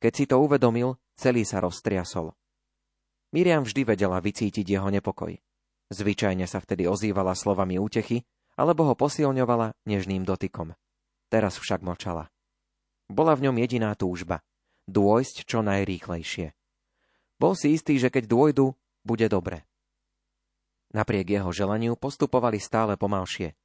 Keď 0.00 0.12
si 0.12 0.24
to 0.26 0.40
uvedomil, 0.42 0.98
celý 1.14 1.46
sa 1.46 1.62
roztriasol. 1.62 2.34
Miriam 3.30 3.62
vždy 3.62 3.86
vedela 3.86 4.18
vycítiť 4.18 4.66
jeho 4.66 4.88
nepokoj. 4.90 5.36
Zvyčajne 5.92 6.48
sa 6.48 6.58
vtedy 6.60 6.88
ozývala 6.88 7.36
slovami 7.38 7.78
útechy, 7.78 8.26
alebo 8.56 8.88
ho 8.88 8.94
posilňovala 8.94 9.74
nežným 9.88 10.22
dotykom. 10.22 10.76
Teraz 11.32 11.56
však 11.56 11.80
mlčala. 11.80 12.28
Bola 13.08 13.32
v 13.36 13.48
ňom 13.48 13.56
jediná 13.60 13.92
túžba– 13.96 14.44
dôjsť 14.88 15.48
čo 15.48 15.64
najrýchlejšie. 15.64 16.52
Bol 17.40 17.52
si 17.58 17.74
istý, 17.74 17.98
že 17.98 18.12
keď 18.12 18.24
dôjdu, 18.28 18.66
bude 19.02 19.26
dobre. 19.26 19.66
Napriek 20.92 21.40
jeho 21.40 21.50
želaniu 21.50 21.96
postupovali 21.96 22.60
stále 22.60 23.00
pomalšie. 23.00 23.56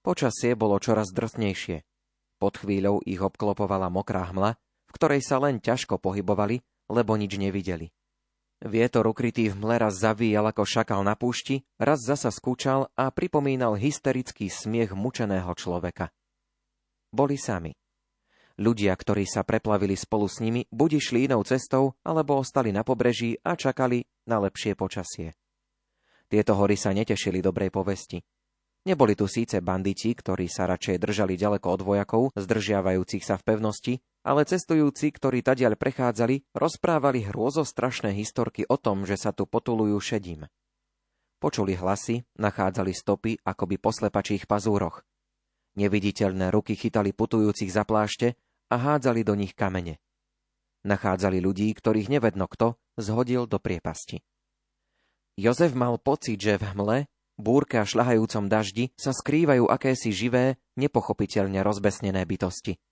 Počasie 0.00 0.54
bolo 0.54 0.78
čoraz 0.78 1.10
drsnejšie. 1.10 1.82
Pod 2.38 2.54
chvíľou 2.54 3.02
ich 3.02 3.18
obklopovala 3.18 3.90
mokrá 3.90 4.30
hmla, 4.30 4.54
v 4.88 4.92
ktorej 4.94 5.20
sa 5.26 5.42
len 5.42 5.58
ťažko 5.58 5.98
pohybovali, 5.98 6.62
lebo 6.88 7.18
nič 7.18 7.34
nevideli. 7.34 7.90
Vietor 8.58 9.06
ukrytý 9.06 9.54
v 9.54 9.56
mle 9.62 9.78
raz 9.78 10.02
zavíjal 10.02 10.50
ako 10.50 10.66
šakal 10.66 11.06
na 11.06 11.14
púšti, 11.14 11.62
raz 11.78 12.02
zasa 12.02 12.34
skúčal 12.34 12.90
a 12.98 13.06
pripomínal 13.14 13.78
hysterický 13.78 14.50
smiech 14.50 14.98
mučeného 14.98 15.54
človeka. 15.54 16.10
Boli 17.14 17.38
sami. 17.38 17.70
Ľudia, 18.58 18.90
ktorí 18.98 19.22
sa 19.30 19.46
preplavili 19.46 19.94
spolu 19.94 20.26
s 20.26 20.42
nimi, 20.42 20.66
buď 20.74 20.90
išli 20.98 21.30
inou 21.30 21.46
cestou, 21.46 21.94
alebo 22.02 22.42
ostali 22.42 22.74
na 22.74 22.82
pobreží 22.82 23.38
a 23.46 23.54
čakali 23.54 24.02
na 24.26 24.42
lepšie 24.42 24.74
počasie. 24.74 25.38
Tieto 26.26 26.58
hory 26.58 26.74
sa 26.74 26.90
netešili 26.90 27.38
dobrej 27.38 27.70
povesti. 27.70 28.18
Neboli 28.90 29.14
tu 29.14 29.30
síce 29.30 29.62
banditi, 29.62 30.10
ktorí 30.10 30.50
sa 30.50 30.66
radšej 30.66 30.98
držali 30.98 31.38
ďaleko 31.38 31.66
od 31.70 31.80
vojakov, 31.86 32.22
zdržiavajúcich 32.34 33.22
sa 33.22 33.38
v 33.38 33.46
pevnosti, 33.46 33.94
ale 34.22 34.42
cestujúci, 34.44 35.14
ktorí 35.14 35.40
tadiaľ 35.42 35.78
prechádzali, 35.78 36.50
rozprávali 36.54 37.26
hrôzostrašné 37.30 38.14
historky 38.14 38.66
o 38.66 38.76
tom, 38.76 39.06
že 39.06 39.16
sa 39.18 39.30
tu 39.30 39.46
potulujú 39.46 39.98
šedím. 40.02 40.46
Počuli 41.38 41.78
hlasy, 41.78 42.26
nachádzali 42.34 42.90
stopy 42.90 43.38
akoby 43.46 43.78
po 43.78 43.94
slepačích 43.94 44.50
pazúroch. 44.50 45.06
Neviditeľné 45.78 46.50
ruky 46.50 46.74
chytali 46.74 47.14
putujúcich 47.14 47.70
za 47.70 47.86
plášte 47.86 48.34
a 48.68 48.76
hádzali 48.76 49.22
do 49.22 49.38
nich 49.38 49.54
kamene. 49.54 50.02
Nachádzali 50.82 51.38
ľudí, 51.38 51.70
ktorých 51.70 52.10
nevedno 52.10 52.50
kto 52.50 52.74
zhodil 52.98 53.46
do 53.46 53.62
priepasti. 53.62 54.18
Jozef 55.38 55.78
mal 55.78 56.02
pocit, 56.02 56.42
že 56.42 56.58
v 56.58 56.74
hmle, 56.74 56.98
búrke 57.38 57.78
a 57.78 57.86
šľahajúcom 57.86 58.50
daždi 58.50 58.90
sa 58.98 59.14
skrývajú 59.14 59.70
akési 59.70 60.10
živé, 60.10 60.58
nepochopiteľne 60.74 61.62
rozbesnené 61.62 62.26
bytosti. 62.26 62.82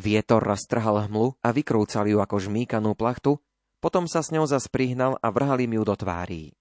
Vietor 0.00 0.40
raz 0.40 0.64
trhal 0.64 1.04
hmlu 1.04 1.36
a 1.44 1.52
vykrúcal 1.52 2.08
ju 2.08 2.24
ako 2.24 2.40
žmýkanú 2.40 2.96
plachtu, 2.96 3.36
potom 3.84 4.08
sa 4.08 4.24
s 4.24 4.32
ňou 4.32 4.48
zas 4.48 4.64
prihnal 4.72 5.20
a 5.20 5.28
vrhal 5.28 5.60
im 5.60 5.76
ju 5.76 5.82
do 5.84 5.92
tvárí. 5.92 6.56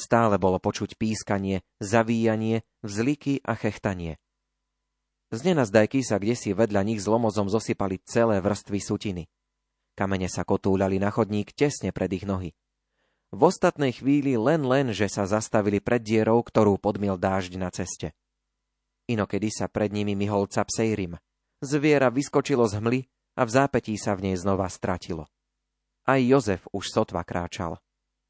Stále 0.00 0.40
bolo 0.40 0.56
počuť 0.56 0.96
pískanie, 0.96 1.60
zavíjanie, 1.84 2.64
vzliky 2.80 3.44
a 3.44 3.52
chechtanie. 3.60 4.16
Z 5.32 5.44
nenazdajky 5.44 6.00
sa 6.00 6.16
kde 6.16 6.32
si 6.32 6.56
vedľa 6.56 6.80
nich 6.84 7.00
zlomozom 7.04 7.52
zosypali 7.52 8.00
celé 8.08 8.40
vrstvy 8.40 8.80
sutiny. 8.80 9.24
Kamene 9.92 10.32
sa 10.32 10.40
kotúľali 10.40 10.96
na 10.96 11.12
chodník 11.12 11.52
tesne 11.52 11.92
pred 11.92 12.08
ich 12.16 12.24
nohy. 12.24 12.56
V 13.32 13.40
ostatnej 13.48 13.92
chvíli 13.96 14.36
len 14.36 14.64
len, 14.64 14.96
že 14.96 15.08
sa 15.12 15.28
zastavili 15.28 15.80
pred 15.80 16.00
dierou, 16.00 16.40
ktorú 16.40 16.80
podmiel 16.80 17.20
dážď 17.20 17.60
na 17.60 17.68
ceste. 17.68 18.16
Inokedy 19.08 19.52
sa 19.52 19.68
pred 19.68 19.92
nimi 19.92 20.16
myhol 20.16 20.48
capsejrim. 20.48 21.20
Zviera 21.62 22.10
vyskočilo 22.10 22.66
z 22.66 22.82
hmly 22.82 23.00
a 23.38 23.46
v 23.46 23.50
zápetí 23.54 23.94
sa 23.94 24.18
v 24.18 24.26
nej 24.26 24.36
znova 24.36 24.66
stratilo. 24.66 25.30
Aj 26.02 26.18
Jozef 26.18 26.66
už 26.74 26.90
sotva 26.90 27.22
kráčal. 27.22 27.78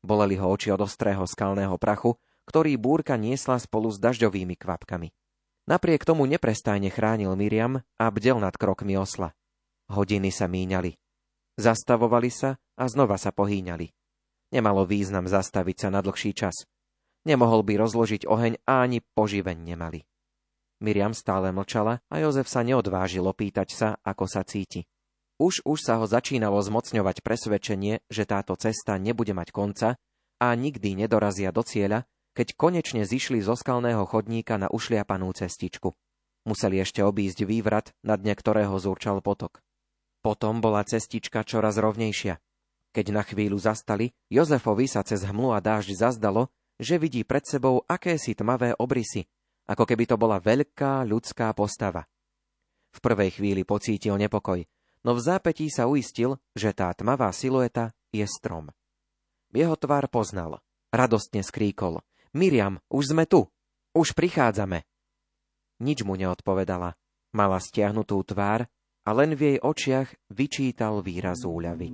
Boleli 0.05 0.37
ho 0.37 0.53
oči 0.53 0.69
od 0.69 0.85
ostrého 0.85 1.25
skalného 1.25 1.81
prachu, 1.81 2.21
ktorý 2.45 2.77
búrka 2.77 3.17
niesla 3.17 3.57
spolu 3.57 3.89
s 3.89 3.97
dažďovými 3.97 4.53
kvapkami. 4.61 5.09
Napriek 5.65 6.05
tomu 6.05 6.29
neprestajne 6.29 6.93
chránil 6.93 7.33
Miriam 7.33 7.81
a 7.97 8.07
bdel 8.13 8.37
nad 8.37 8.53
krokmi 8.53 9.01
osla. 9.01 9.33
Hodiny 9.89 10.29
sa 10.29 10.45
míňali. 10.45 10.93
Zastavovali 11.57 12.29
sa 12.29 12.61
a 12.77 12.85
znova 12.85 13.17
sa 13.17 13.33
pohýňali. 13.33 13.89
Nemalo 14.53 14.85
význam 14.85 15.25
zastaviť 15.25 15.87
sa 15.87 15.89
na 15.89 16.05
dlhší 16.05 16.37
čas. 16.37 16.69
Nemohol 17.25 17.65
by 17.65 17.81
rozložiť 17.81 18.29
oheň 18.29 18.61
a 18.69 18.85
ani 18.85 19.01
poživeň 19.01 19.57
nemali. 19.57 20.05
Miriam 20.83 21.15
stále 21.15 21.55
mlčala 21.55 22.03
a 22.11 22.19
Jozef 22.19 22.51
sa 22.51 22.67
neodvážil 22.67 23.23
opýtať 23.23 23.71
sa, 23.71 23.89
ako 24.03 24.27
sa 24.27 24.43
cíti. 24.43 24.83
Už 25.39 25.63
už 25.63 25.79
sa 25.79 26.03
ho 26.03 26.07
začínalo 26.11 26.59
zmocňovať 26.59 27.23
presvedčenie, 27.23 28.03
že 28.11 28.27
táto 28.27 28.59
cesta 28.59 28.99
nebude 28.99 29.31
mať 29.31 29.55
konca 29.55 29.89
a 30.43 30.49
nikdy 30.59 30.99
nedorazia 30.99 31.55
do 31.55 31.63
cieľa, 31.63 32.03
keď 32.35 32.59
konečne 32.59 33.07
zišli 33.07 33.39
zo 33.39 33.55
skalného 33.55 34.03
chodníka 34.11 34.59
na 34.59 34.67
ušliapanú 34.67 35.31
cestičku. 35.31 35.95
Museli 36.43 36.83
ešte 36.83 37.07
obísť 37.07 37.47
vývrat, 37.47 37.95
na 38.03 38.19
dne 38.19 38.35
ktorého 38.35 38.75
zúrčal 38.83 39.23
potok. 39.23 39.63
Potom 40.23 40.59
bola 40.59 40.83
cestička 40.83 41.47
čoraz 41.47 41.79
rovnejšia. 41.79 42.43
Keď 42.91 43.07
na 43.15 43.23
chvíľu 43.23 43.63
zastali, 43.63 44.11
Jozefovi 44.31 44.91
sa 44.91 45.07
cez 45.07 45.23
hmlu 45.23 45.55
a 45.55 45.63
dážď 45.63 45.95
zazdalo, 45.95 46.51
že 46.83 46.99
vidí 46.99 47.23
pred 47.23 47.47
sebou 47.47 47.87
akési 47.87 48.35
tmavé 48.35 48.75
obrysy, 48.79 49.31
ako 49.69 49.85
keby 49.87 50.05
to 50.09 50.17
bola 50.19 50.43
veľká 50.43 51.07
ľudská 51.07 51.53
postava. 51.55 52.07
V 52.93 52.99
prvej 53.01 53.41
chvíli 53.41 53.63
pocítil 53.65 54.19
nepokoj, 54.21 54.61
no 55.07 55.11
v 55.17 55.21
zápetí 55.21 55.73
sa 55.73 55.89
uistil, 55.89 56.37
že 56.53 56.77
tá 56.77 56.93
tmavá 56.93 57.33
silueta 57.33 57.95
je 58.13 58.25
strom. 58.29 58.69
Jeho 59.53 59.77
tvár 59.77 60.09
poznal. 60.09 60.61
Radostne 60.93 61.41
skríkol. 61.45 62.05
Miriam, 62.33 62.81
už 62.89 63.13
sme 63.17 63.25
tu. 63.25 63.49
Už 63.93 64.17
prichádzame. 64.17 64.85
Nič 65.81 66.05
mu 66.05 66.17
neodpovedala. 66.17 66.97
Mala 67.33 67.59
stiahnutú 67.61 68.21
tvár 68.25 68.69
a 69.05 69.11
len 69.17 69.37
v 69.37 69.57
jej 69.57 69.59
očiach 69.61 70.09
vyčítal 70.33 71.01
výraz 71.01 71.45
úľavy. 71.45 71.93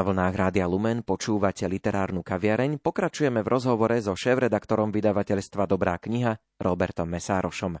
Na 0.00 0.08
vlnách 0.08 0.32
Rádia 0.32 0.64
Lumen 0.64 1.04
počúvate 1.04 1.68
literárnu 1.68 2.24
kaviareň. 2.24 2.80
Pokračujeme 2.80 3.44
v 3.44 3.52
rozhovore 3.52 4.00
so 4.00 4.16
šéf-redaktorom 4.16 4.88
vydavateľstva 4.96 5.68
Dobrá 5.68 6.00
kniha 6.00 6.40
Robertom 6.56 7.04
Mesárošom. 7.04 7.76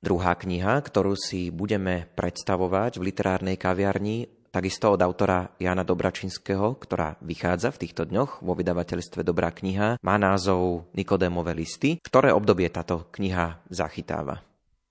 Druhá 0.00 0.32
kniha, 0.40 0.80
ktorú 0.80 1.20
si 1.20 1.52
budeme 1.52 2.08
predstavovať 2.16 2.96
v 2.96 3.12
literárnej 3.12 3.60
kaviarni, 3.60 4.24
takisto 4.48 4.96
od 4.96 5.04
autora 5.04 5.52
Jana 5.60 5.84
Dobračinského, 5.84 6.80
ktorá 6.80 7.20
vychádza 7.20 7.76
v 7.76 7.80
týchto 7.84 8.08
dňoch 8.08 8.40
vo 8.40 8.56
vydavateľstve 8.56 9.20
Dobrá 9.20 9.52
kniha, 9.52 10.00
má 10.00 10.16
názov 10.16 10.88
Nikodémové 10.96 11.52
listy. 11.52 12.00
Ktoré 12.00 12.32
obdobie 12.32 12.72
táto 12.72 13.04
kniha 13.12 13.60
zachytáva? 13.68 14.47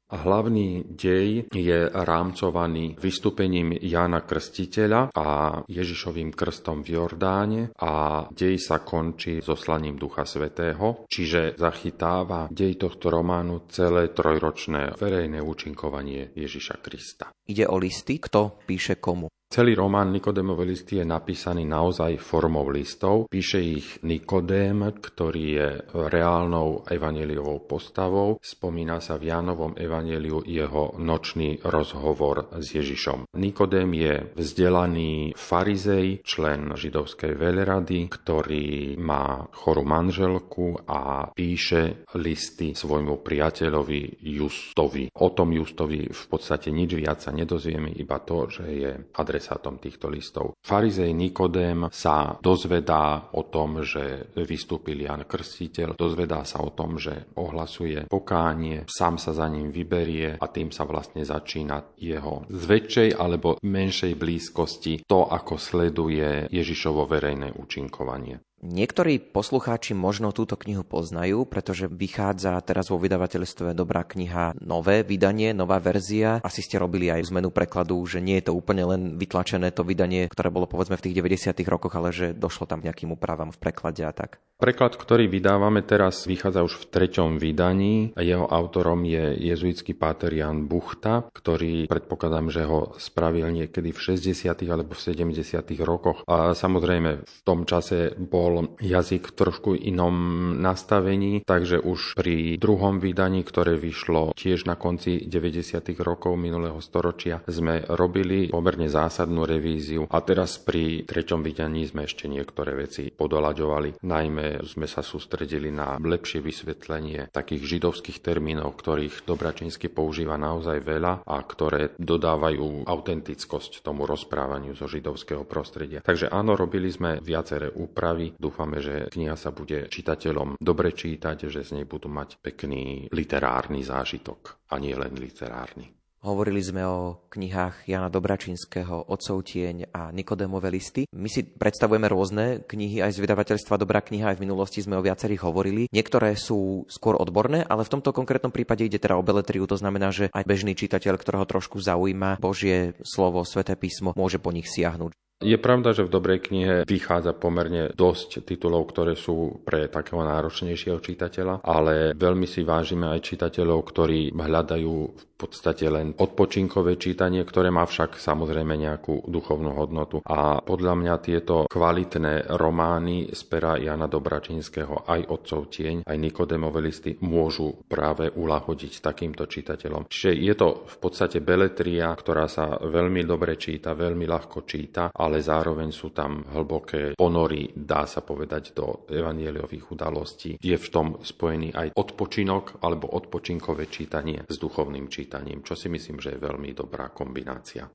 Hlavný 0.08 0.88
dej 0.88 1.52
je 1.52 1.80
rámcovaný 1.92 2.96
vystúpením 2.96 3.76
Jána 3.76 4.24
Krstiteľa 4.24 5.12
a 5.12 5.28
Ježišovým 5.68 6.32
krstom 6.32 6.80
v 6.80 6.96
Jordáne 6.96 7.62
a 7.76 8.24
dej 8.32 8.56
sa 8.56 8.80
končí 8.80 9.44
zoslaním 9.44 10.00
Ducha 10.00 10.24
Svetého, 10.24 11.04
čiže 11.12 11.60
zachytáva 11.60 12.48
dej 12.48 12.80
tohto 12.80 13.12
románu 13.12 13.68
celé 13.68 14.16
trojročné 14.16 14.96
verejné 14.96 15.44
účinkovanie 15.44 16.32
Ježiša 16.40 16.80
Krista. 16.80 17.28
Ide 17.44 17.68
o 17.68 17.76
listy, 17.76 18.24
kto 18.24 18.64
píše 18.64 19.04
komu. 19.04 19.28
Celý 19.48 19.80
román 19.80 20.12
Nikodémové 20.12 20.68
listy 20.68 21.00
je 21.00 21.08
napísaný 21.08 21.64
naozaj 21.64 22.20
formou 22.20 22.68
listov. 22.68 23.32
Píše 23.32 23.60
ich 23.64 23.88
Nikodém, 24.04 24.84
ktorý 24.92 25.44
je 25.56 25.70
reálnou 25.96 26.84
evaneliovou 26.84 27.64
postavou. 27.64 28.44
Spomína 28.44 29.00
sa 29.00 29.16
v 29.16 29.32
Jánovom 29.32 29.72
evaneliu 29.80 30.44
jeho 30.44 31.00
nočný 31.00 31.64
rozhovor 31.64 32.52
s 32.60 32.76
Ježišom. 32.76 33.32
Nikodém 33.40 33.88
je 33.96 34.36
vzdelaný 34.36 35.32
farizej, 35.40 36.28
člen 36.28 36.76
židovskej 36.76 37.40
veľrady, 37.40 38.12
ktorý 38.12 39.00
má 39.00 39.48
chorú 39.56 39.88
manželku 39.88 40.76
a 40.92 41.32
píše 41.32 42.04
listy 42.20 42.76
svojmu 42.76 43.24
priateľovi 43.24 44.28
Justovi. 44.28 45.08
O 45.24 45.32
tom 45.32 45.56
Justovi 45.56 46.12
v 46.12 46.24
podstate 46.28 46.68
nič 46.68 47.00
viac 47.00 47.24
sa 47.24 47.32
nedozvieme, 47.32 47.96
iba 47.96 48.20
to, 48.20 48.52
že 48.52 48.66
je 48.68 48.92
adres 49.16 49.37
adresátom 49.38 49.78
týchto 49.78 50.10
listov. 50.10 50.58
Farizej 50.66 51.14
Nikodém 51.14 51.86
sa 51.94 52.42
dozvedá 52.42 53.30
o 53.38 53.46
tom, 53.46 53.86
že 53.86 54.34
vystúpil 54.34 55.06
Jan 55.06 55.30
Krstiteľ, 55.30 55.94
dozvedá 55.94 56.42
sa 56.42 56.66
o 56.66 56.74
tom, 56.74 56.98
že 56.98 57.30
ohlasuje 57.38 58.10
pokánie, 58.10 58.90
sám 58.90 59.22
sa 59.22 59.38
za 59.38 59.46
ním 59.46 59.70
vyberie 59.70 60.42
a 60.42 60.46
tým 60.50 60.74
sa 60.74 60.90
vlastne 60.90 61.22
začína 61.22 61.94
jeho 62.02 62.50
z 62.50 62.64
väčšej 62.66 63.10
alebo 63.14 63.62
menšej 63.62 64.18
blízkosti 64.18 65.06
to, 65.06 65.30
ako 65.30 65.62
sleduje 65.62 66.50
Ježišovo 66.50 67.06
verejné 67.06 67.54
účinkovanie. 67.54 68.47
Niektorí 68.58 69.22
poslucháči 69.22 69.94
možno 69.94 70.34
túto 70.34 70.58
knihu 70.58 70.82
poznajú, 70.82 71.46
pretože 71.46 71.86
vychádza 71.86 72.58
teraz 72.66 72.90
vo 72.90 72.98
vydavateľstve 72.98 73.78
Dobrá 73.78 74.02
kniha 74.02 74.58
nové 74.66 75.06
vydanie, 75.06 75.54
nová 75.54 75.78
verzia. 75.78 76.42
Asi 76.42 76.66
ste 76.66 76.82
robili 76.82 77.14
aj 77.14 77.30
zmenu 77.30 77.54
prekladu, 77.54 78.02
že 78.10 78.18
nie 78.18 78.42
je 78.42 78.50
to 78.50 78.58
úplne 78.58 78.82
len 78.90 79.02
vytlačené 79.22 79.70
to 79.70 79.86
vydanie, 79.86 80.26
ktoré 80.26 80.50
bolo 80.50 80.66
povedzme 80.66 80.98
v 80.98 81.06
tých 81.06 81.22
90. 81.22 81.54
rokoch, 81.70 81.94
ale 81.94 82.10
že 82.10 82.34
došlo 82.34 82.66
tam 82.66 82.82
nejakým 82.82 83.14
úpravám 83.14 83.54
v 83.54 83.62
preklade 83.62 84.02
a 84.02 84.10
tak. 84.10 84.42
Preklad, 84.58 84.98
ktorý 84.98 85.30
vydávame 85.30 85.86
teraz, 85.86 86.26
vychádza 86.26 86.66
už 86.66 86.82
v 86.82 86.86
treťom 86.90 87.38
vydaní. 87.38 88.18
Jeho 88.18 88.50
autorom 88.50 89.06
je 89.06 89.38
jezuitský 89.38 89.94
páter 89.94 90.34
Jan 90.34 90.66
Buchta, 90.66 91.30
ktorý 91.30 91.86
predpokladám, 91.86 92.50
že 92.50 92.66
ho 92.66 92.98
spravil 92.98 93.54
niekedy 93.54 93.94
v 93.94 94.18
60. 94.18 94.50
alebo 94.66 94.98
v 94.98 95.02
70. 95.14 95.62
rokoch. 95.86 96.26
A 96.26 96.58
samozrejme 96.58 97.22
v 97.22 97.40
tom 97.46 97.70
čase 97.70 98.18
bol 98.18 98.47
jazyk 98.80 99.32
v 99.32 99.36
trošku 99.36 99.72
inom 99.78 100.16
nastavení, 100.60 101.44
takže 101.44 101.82
už 101.82 102.18
pri 102.18 102.56
druhom 102.58 103.00
vydaní, 103.00 103.44
ktoré 103.44 103.76
vyšlo 103.76 104.34
tiež 104.34 104.66
na 104.66 104.76
konci 104.80 105.26
90. 105.26 105.82
rokov 106.02 106.34
minulého 106.40 106.80
storočia, 106.80 107.42
sme 107.46 107.84
robili 107.94 108.50
pomerne 108.52 108.88
zásadnú 108.88 109.44
revíziu 109.44 110.08
a 110.08 110.18
teraz 110.24 110.60
pri 110.62 111.04
treťom 111.04 111.42
vydaní 111.44 111.88
sme 111.88 112.06
ešte 112.06 112.30
niektoré 112.30 112.78
veci 112.78 113.10
podolaďovali. 113.12 114.04
Najmä 114.04 114.64
sme 114.64 114.88
sa 114.88 115.04
sústredili 115.04 115.70
na 115.74 116.00
lepšie 116.00 116.40
vysvetlenie 116.44 117.30
takých 117.34 117.78
židovských 117.78 118.24
termínov, 118.24 118.78
ktorých 118.78 119.26
Dobračinsky 119.28 119.92
používa 119.92 120.40
naozaj 120.40 120.80
veľa 120.82 121.28
a 121.28 121.38
ktoré 121.44 121.98
dodávajú 121.98 122.86
autentickosť 122.88 123.84
tomu 123.84 124.08
rozprávaniu 124.08 124.78
zo 124.78 124.86
židovského 124.86 125.44
prostredia. 125.44 126.00
Takže 126.06 126.30
áno, 126.32 126.54
robili 126.54 126.88
sme 126.88 127.20
viaceré 127.20 127.74
úpravy. 127.74 128.37
Dúfame, 128.38 128.78
že 128.80 129.10
kniha 129.10 129.34
sa 129.34 129.50
bude 129.50 129.90
čitateľom 129.90 130.62
dobre 130.62 130.94
čítať, 130.94 131.50
že 131.50 131.66
z 131.66 131.82
nej 131.82 131.86
budú 131.90 132.06
mať 132.06 132.38
pekný 132.38 133.10
literárny 133.10 133.82
zážitok 133.82 134.62
a 134.70 134.78
nie 134.78 134.94
len 134.94 135.18
literárny. 135.18 135.98
Hovorili 136.18 136.60
sme 136.66 136.82
o 136.82 137.30
knihách 137.30 137.86
Jana 137.86 138.10
Dobračinského, 138.10 139.06
Otcov 139.06 139.46
tieň 139.46 139.94
a 139.94 140.10
Nikodémové 140.10 140.74
listy. 140.74 141.06
My 141.14 141.30
si 141.30 141.46
predstavujeme 141.46 142.10
rôzne 142.10 142.66
knihy 142.66 143.06
aj 143.06 143.16
z 143.16 143.22
vydavateľstva 143.22 143.78
Dobrá 143.78 144.02
kniha, 144.02 144.34
aj 144.34 144.38
v 144.42 144.44
minulosti 144.50 144.82
sme 144.82 144.98
o 144.98 145.06
viacerých 145.06 145.46
hovorili. 145.46 145.86
Niektoré 145.94 146.34
sú 146.34 146.90
skôr 146.90 147.16
odborné, 147.22 147.62
ale 147.70 147.86
v 147.86 147.94
tomto 147.96 148.12
konkrétnom 148.18 148.50
prípade 148.50 148.84
ide 148.84 148.98
teda 148.98 149.14
o 149.14 149.22
beletriu, 149.22 149.70
to 149.70 149.78
znamená, 149.78 150.10
že 150.10 150.34
aj 150.34 150.44
bežný 150.44 150.74
čitateľ, 150.74 151.22
ktorého 151.22 151.46
trošku 151.46 151.78
zaujíma 151.80 152.42
Božie 152.42 152.98
slovo, 153.06 153.46
sveté 153.46 153.78
písmo, 153.78 154.18
môže 154.18 154.42
po 154.42 154.50
nich 154.50 154.66
siahnuť. 154.68 155.14
Je 155.38 155.54
pravda, 155.54 155.94
že 155.94 156.02
v 156.02 156.10
dobrej 156.10 156.50
knihe 156.50 156.76
vychádza 156.82 157.38
pomerne 157.38 157.94
dosť 157.94 158.42
titulov, 158.42 158.90
ktoré 158.90 159.14
sú 159.14 159.62
pre 159.62 159.86
takého 159.86 160.26
náročnejšieho 160.26 160.98
čitateľa, 160.98 161.62
ale 161.62 162.18
veľmi 162.18 162.50
si 162.50 162.66
vážime 162.66 163.06
aj 163.14 163.22
čitateľov, 163.22 163.86
ktorí 163.86 164.34
hľadajú 164.34 164.96
v 165.14 165.26
podstate 165.38 165.86
len 165.94 166.18
odpočinkové 166.18 166.98
čítanie, 166.98 167.46
ktoré 167.46 167.70
má 167.70 167.86
však 167.86 168.18
samozrejme 168.18 168.74
nejakú 168.74 169.30
duchovnú 169.30 169.78
hodnotu. 169.78 170.26
A 170.26 170.58
podľa 170.66 170.98
mňa 170.98 171.14
tieto 171.22 171.70
kvalitné 171.70 172.50
romány 172.58 173.30
z 173.30 173.42
pera 173.46 173.78
Jana 173.78 174.10
Dobračinského, 174.10 175.06
aj 175.06 175.30
Otcov 175.30 175.70
tieň, 175.70 176.10
aj 176.10 176.18
Nikodemové 176.18 176.82
listy 176.82 177.14
môžu 177.22 177.86
práve 177.86 178.34
ulahodiť 178.34 179.06
takýmto 179.06 179.46
čitateľom. 179.46 180.10
Čiže 180.10 180.34
je 180.34 180.54
to 180.58 180.90
v 180.90 180.98
podstate 180.98 181.46
beletria, 181.46 182.10
ktorá 182.10 182.50
sa 182.50 182.82
veľmi 182.82 183.22
dobre 183.22 183.62
číta, 183.62 183.94
veľmi 183.94 184.26
ľahko 184.26 184.66
číta, 184.66 185.14
ale 185.28 185.46
zároveň 185.46 185.94
sú 185.94 186.10
tam 186.16 186.42
hlboké 186.42 187.14
ponory, 187.14 187.70
dá 187.76 188.10
sa 188.10 188.26
povedať, 188.26 188.74
do 188.74 189.06
evanieliových 189.12 189.94
udalostí. 189.94 190.58
Je 190.58 190.80
v 190.80 190.88
tom 190.90 191.22
spojený 191.22 191.76
aj 191.76 191.94
odpočinok 191.94 192.82
alebo 192.82 193.14
odpočinkové 193.14 193.92
čítanie 193.92 194.48
s 194.48 194.56
duchovným 194.58 195.06
čítaním 195.12 195.68
čo 195.68 195.76
si 195.76 195.92
myslím, 195.92 196.24
že 196.24 196.32
je 196.32 196.40
veľmi 196.40 196.72
dobrá 196.72 197.12
kombinácia. 197.12 197.92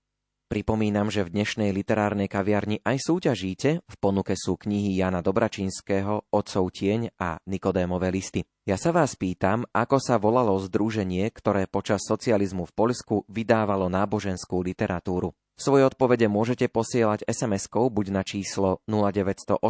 Pripomínam, 0.53 1.09
že 1.09 1.25
v 1.25 1.33
dnešnej 1.33 1.73
literárnej 1.73 2.29
kaviarni 2.29 2.85
aj 2.85 3.09
súťažíte. 3.09 3.81
V 3.89 3.97
ponuke 3.97 4.37
sú 4.37 4.61
knihy 4.61 5.01
Jana 5.01 5.25
Dobračinského, 5.25 6.29
Otcov 6.29 6.69
tieň 6.69 7.17
a 7.17 7.41
Nikodémové 7.49 8.13
listy. 8.13 8.45
Ja 8.69 8.77
sa 8.77 8.93
vás 8.93 9.17
pýtam, 9.17 9.65
ako 9.73 9.97
sa 9.97 10.21
volalo 10.21 10.53
združenie, 10.61 11.25
ktoré 11.33 11.65
počas 11.65 12.05
socializmu 12.05 12.69
v 12.69 12.77
Poľsku 12.77 13.25
vydávalo 13.33 13.89
náboženskú 13.89 14.61
literatúru. 14.61 15.33
Svoje 15.63 15.87
odpovede 15.87 16.27
môžete 16.27 16.67
posielať 16.67 17.23
SMS-kou 17.23 17.87
buď 17.87 18.11
na 18.11 18.27
číslo 18.27 18.83
0908 18.91 19.63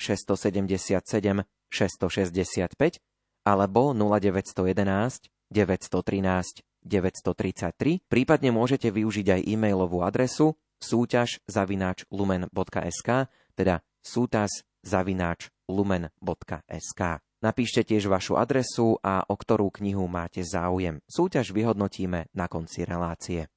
677 0.00 1.44
665 1.68 2.96
alebo 3.44 3.92
0911 3.92 5.28
913 5.52 6.64
933, 6.80 8.08
prípadne 8.08 8.50
môžete 8.56 8.88
využiť 8.88 9.26
aj 9.28 9.40
e-mailovú 9.44 10.00
adresu 10.00 10.56
súťaž 10.80 11.44
zavináč 11.44 12.08
lumen.sk, 12.08 13.28
teda 13.52 13.84
súťaž 14.00 14.64
zavináč 14.80 15.52
lumen.sk. 15.68 17.02
Napíšte 17.44 17.84
tiež 17.84 18.08
vašu 18.08 18.40
adresu 18.40 18.96
a 19.04 19.28
o 19.28 19.36
ktorú 19.36 19.68
knihu 19.76 20.08
máte 20.08 20.40
záujem. 20.40 21.04
Súťaž 21.04 21.52
vyhodnotíme 21.52 22.32
na 22.32 22.46
konci 22.48 22.88
relácie. 22.88 23.52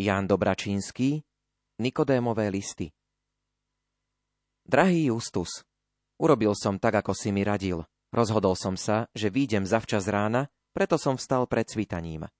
Ján 0.00 0.24
Dobračínsky, 0.24 1.20
Nikodémové 1.76 2.48
listy. 2.48 2.88
Drahý 4.64 5.12
Justus, 5.12 5.60
urobil 6.16 6.56
som 6.56 6.80
tak, 6.80 7.04
ako 7.04 7.12
si 7.12 7.28
mi 7.28 7.44
radil. 7.44 7.84
Rozhodol 8.08 8.56
som 8.56 8.80
sa, 8.80 9.12
že 9.12 9.28
výjdem 9.28 9.68
zavčas 9.68 10.08
rána, 10.08 10.48
preto 10.72 10.96
som 10.96 11.20
vstal 11.20 11.44
pred 11.44 11.68
svitaním. 11.68 12.32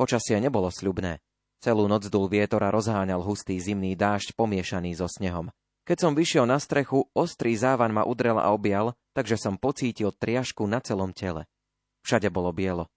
Počasie 0.00 0.40
nebolo 0.40 0.72
sľubné. 0.72 1.20
Celú 1.60 1.84
noc 1.92 2.08
dul 2.08 2.24
vietor 2.24 2.64
a 2.64 2.72
rozháňal 2.72 3.20
hustý 3.20 3.60
zimný 3.60 3.92
dážď 4.00 4.32
pomiešaný 4.32 4.96
so 4.96 5.04
snehom. 5.04 5.52
Keď 5.84 6.08
som 6.08 6.16
vyšiel 6.16 6.48
na 6.48 6.56
strechu, 6.56 7.04
ostrý 7.12 7.52
závan 7.52 7.92
ma 7.92 8.08
udrel 8.08 8.40
a 8.40 8.48
objal, 8.48 8.96
takže 9.12 9.36
som 9.36 9.60
pocítil 9.60 10.08
triašku 10.08 10.64
na 10.64 10.80
celom 10.80 11.12
tele. 11.12 11.44
Všade 12.00 12.32
bolo 12.32 12.48
bielo. 12.56 12.88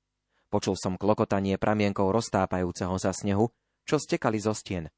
Počul 0.48 0.80
som 0.80 0.96
klokotanie 0.96 1.60
pramienkov 1.60 2.08
roztápajúceho 2.16 2.96
sa 2.96 3.12
snehu, 3.12 3.52
čo 3.88 3.98
stekali 3.98 4.38
zo 4.38 4.52
stien. 4.52 4.92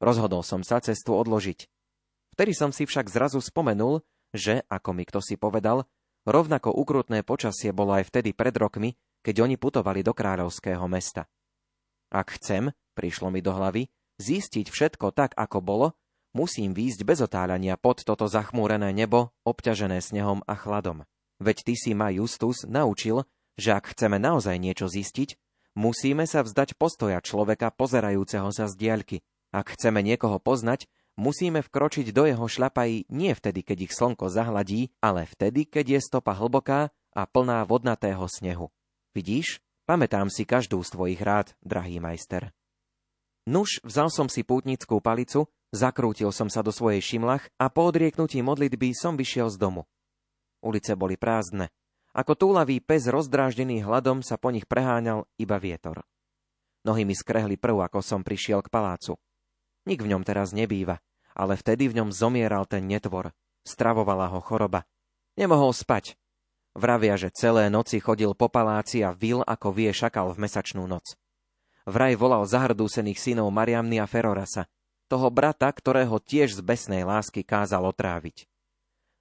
Rozhodol 0.00 0.40
som 0.40 0.64
sa 0.64 0.80
cestu 0.80 1.12
odložiť. 1.12 1.68
Vtedy 2.32 2.56
som 2.56 2.72
si 2.72 2.88
však 2.88 3.12
zrazu 3.12 3.44
spomenul, 3.44 4.00
že, 4.32 4.64
ako 4.72 4.96
mi 4.96 5.04
kto 5.04 5.20
si 5.20 5.36
povedal, 5.36 5.84
rovnako 6.24 6.72
ukrutné 6.72 7.20
počasie 7.20 7.76
bolo 7.76 7.92
aj 7.92 8.08
vtedy 8.08 8.32
pred 8.32 8.56
rokmi, 8.56 8.96
keď 9.20 9.44
oni 9.44 9.60
putovali 9.60 10.00
do 10.00 10.16
kráľovského 10.16 10.88
mesta. 10.88 11.28
Ak 12.08 12.40
chcem, 12.40 12.72
prišlo 12.96 13.28
mi 13.28 13.44
do 13.44 13.52
hlavy, 13.52 13.92
zistiť 14.16 14.72
všetko 14.72 15.12
tak, 15.12 15.36
ako 15.36 15.60
bolo, 15.60 15.86
musím 16.32 16.72
výjsť 16.72 17.00
bez 17.04 17.20
otáľania 17.20 17.76
pod 17.76 18.00
toto 18.02 18.24
zachmúrené 18.24 18.96
nebo, 18.96 19.36
obťažené 19.44 20.00
snehom 20.00 20.40
a 20.48 20.56
chladom. 20.56 21.04
Veď 21.40 21.72
ty 21.72 21.74
si 21.76 21.92
ma, 21.92 22.08
Justus, 22.12 22.64
naučil, 22.64 23.24
že 23.60 23.76
ak 23.76 23.92
chceme 23.92 24.16
naozaj 24.16 24.56
niečo 24.56 24.88
zistiť, 24.88 25.36
musíme 25.78 26.24
sa 26.26 26.42
vzdať 26.42 26.78
postoja 26.78 27.18
človeka 27.20 27.70
pozerajúceho 27.74 28.48
sa 28.54 28.70
z 28.70 28.74
diaľky. 28.74 29.16
Ak 29.50 29.74
chceme 29.74 30.00
niekoho 30.02 30.38
poznať, 30.38 30.86
musíme 31.18 31.60
vkročiť 31.60 32.14
do 32.14 32.26
jeho 32.26 32.46
šľapají 32.46 33.10
nie 33.10 33.34
vtedy, 33.34 33.66
keď 33.66 33.78
ich 33.90 33.92
slnko 33.92 34.30
zahladí, 34.30 34.94
ale 35.02 35.26
vtedy, 35.26 35.66
keď 35.66 35.98
je 35.98 36.00
stopa 36.00 36.32
hlboká 36.32 36.94
a 37.14 37.22
plná 37.26 37.66
vodnatého 37.66 38.24
snehu. 38.30 38.70
Vidíš? 39.12 39.58
Pamätám 39.90 40.30
si 40.30 40.46
každú 40.46 40.78
z 40.86 40.94
tvojich 40.94 41.18
rád, 41.18 41.50
drahý 41.66 41.98
majster. 41.98 42.54
Nuž, 43.50 43.82
vzal 43.82 44.06
som 44.14 44.30
si 44.30 44.46
pútnickú 44.46 45.02
palicu, 45.02 45.50
zakrútil 45.74 46.30
som 46.30 46.46
sa 46.46 46.62
do 46.62 46.70
svojej 46.70 47.02
šimlach 47.02 47.50
a 47.58 47.66
po 47.66 47.90
odrieknutí 47.90 48.38
modlitby 48.38 48.94
som 48.94 49.18
vyšiel 49.18 49.50
z 49.50 49.58
domu. 49.58 49.90
Ulice 50.62 50.94
boli 50.94 51.18
prázdne. 51.18 51.74
Ako 52.10 52.34
túlavý 52.34 52.82
pes 52.82 53.06
rozdráždený 53.06 53.86
hladom 53.86 54.18
sa 54.26 54.34
po 54.34 54.50
nich 54.50 54.66
preháňal 54.66 55.30
iba 55.38 55.62
vietor. 55.62 56.02
Nohy 56.82 57.06
mi 57.06 57.14
skrehli 57.14 57.54
prv, 57.54 57.86
ako 57.86 58.02
som 58.02 58.26
prišiel 58.26 58.66
k 58.66 58.72
palácu. 58.72 59.14
Nik 59.86 60.02
v 60.02 60.10
ňom 60.10 60.26
teraz 60.26 60.50
nebýva, 60.50 60.98
ale 61.38 61.54
vtedy 61.54 61.86
v 61.86 62.02
ňom 62.02 62.10
zomieral 62.10 62.66
ten 62.66 62.82
netvor. 62.90 63.30
Stravovala 63.62 64.26
ho 64.32 64.42
choroba. 64.42 64.88
Nemohol 65.38 65.70
spať. 65.70 66.18
Vravia, 66.74 67.14
že 67.14 67.30
celé 67.30 67.70
noci 67.70 68.02
chodil 68.02 68.34
po 68.34 68.50
paláci 68.50 69.06
a 69.06 69.14
vil, 69.14 69.46
ako 69.46 69.70
vie 69.70 69.90
šakal 69.94 70.34
v 70.34 70.46
mesačnú 70.46 70.86
noc. 70.90 71.14
Vraj 71.86 72.14
volal 72.18 72.42
zahrdúsených 72.46 73.18
synov 73.18 73.50
Mariamny 73.54 73.98
a 74.02 74.06
Ferorasa, 74.06 74.66
toho 75.10 75.30
brata, 75.30 75.66
ktorého 75.70 76.22
tiež 76.22 76.58
z 76.58 76.60
besnej 76.62 77.02
lásky 77.02 77.42
kázal 77.42 77.82
otráviť. 77.90 78.46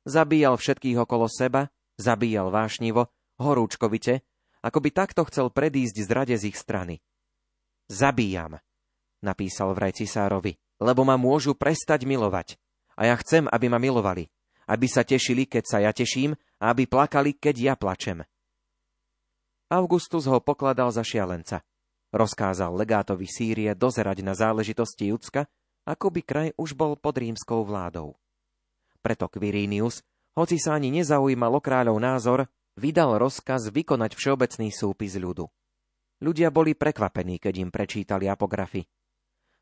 Zabíjal 0.06 0.58
všetkých 0.58 1.02
okolo 1.02 1.25
seba 1.25 1.73
Zabíjal 1.99 2.47
vášnivo, 2.47 3.12
horúčkovite, 3.43 4.23
ako 4.63 4.79
by 4.79 4.89
takto 4.95 5.27
chcel 5.27 5.51
predísť 5.51 5.95
zrade 6.07 6.35
z 6.39 6.55
ich 6.55 6.55
strany. 6.55 7.03
Zabíjam, 7.91 8.55
napísal 9.19 9.75
vraj 9.75 9.91
cisárovi, 9.91 10.55
lebo 10.79 11.03
ma 11.03 11.19
môžu 11.19 11.59
prestať 11.59 12.07
milovať. 12.07 12.55
A 12.95 13.12
ja 13.12 13.15
chcem, 13.19 13.51
aby 13.51 13.67
ma 13.67 13.83
milovali, 13.83 14.31
aby 14.71 14.88
sa 14.88 15.03
tešili, 15.03 15.43
keď 15.43 15.63
sa 15.67 15.77
ja 15.83 15.91
teším, 15.91 16.39
a 16.59 16.71
aby 16.71 16.88
plakali, 16.88 17.35
keď 17.35 17.55
ja 17.59 17.73
plačem. 17.75 18.23
Augustus 19.67 20.23
ho 20.27 20.39
pokladal 20.39 20.91
za 20.95 21.03
šialenca. 21.03 21.63
Rozkázal 22.09 22.73
legátovi 22.73 23.29
Sýrie 23.29 23.75
dozerať 23.77 24.25
na 24.25 24.33
záležitosti 24.33 25.13
Judska, 25.13 25.45
ako 25.85 26.09
by 26.09 26.21
kraj 26.25 26.49
už 26.57 26.73
bol 26.73 26.97
pod 26.97 27.21
rímskou 27.21 27.62
vládou. 27.62 28.17
Preto 28.99 29.29
Quirinius 29.29 30.01
hoci 30.39 30.56
sa 30.56 30.80
ani 30.80 30.88
nezaujímal 30.95 31.52
o 31.52 31.60
kráľov 31.60 31.99
názor, 31.99 32.47
vydal 32.80 33.19
rozkaz 33.19 33.67
vykonať 33.75 34.15
všeobecný 34.15 34.71
súpis 34.71 35.19
ľudu. 35.19 35.52
Ľudia 36.23 36.47
boli 36.47 36.80
prekvapení, 36.80 37.43
keď 37.43 37.54
im 37.60 37.69
prečítali 37.71 38.32
apografy. 38.32 38.88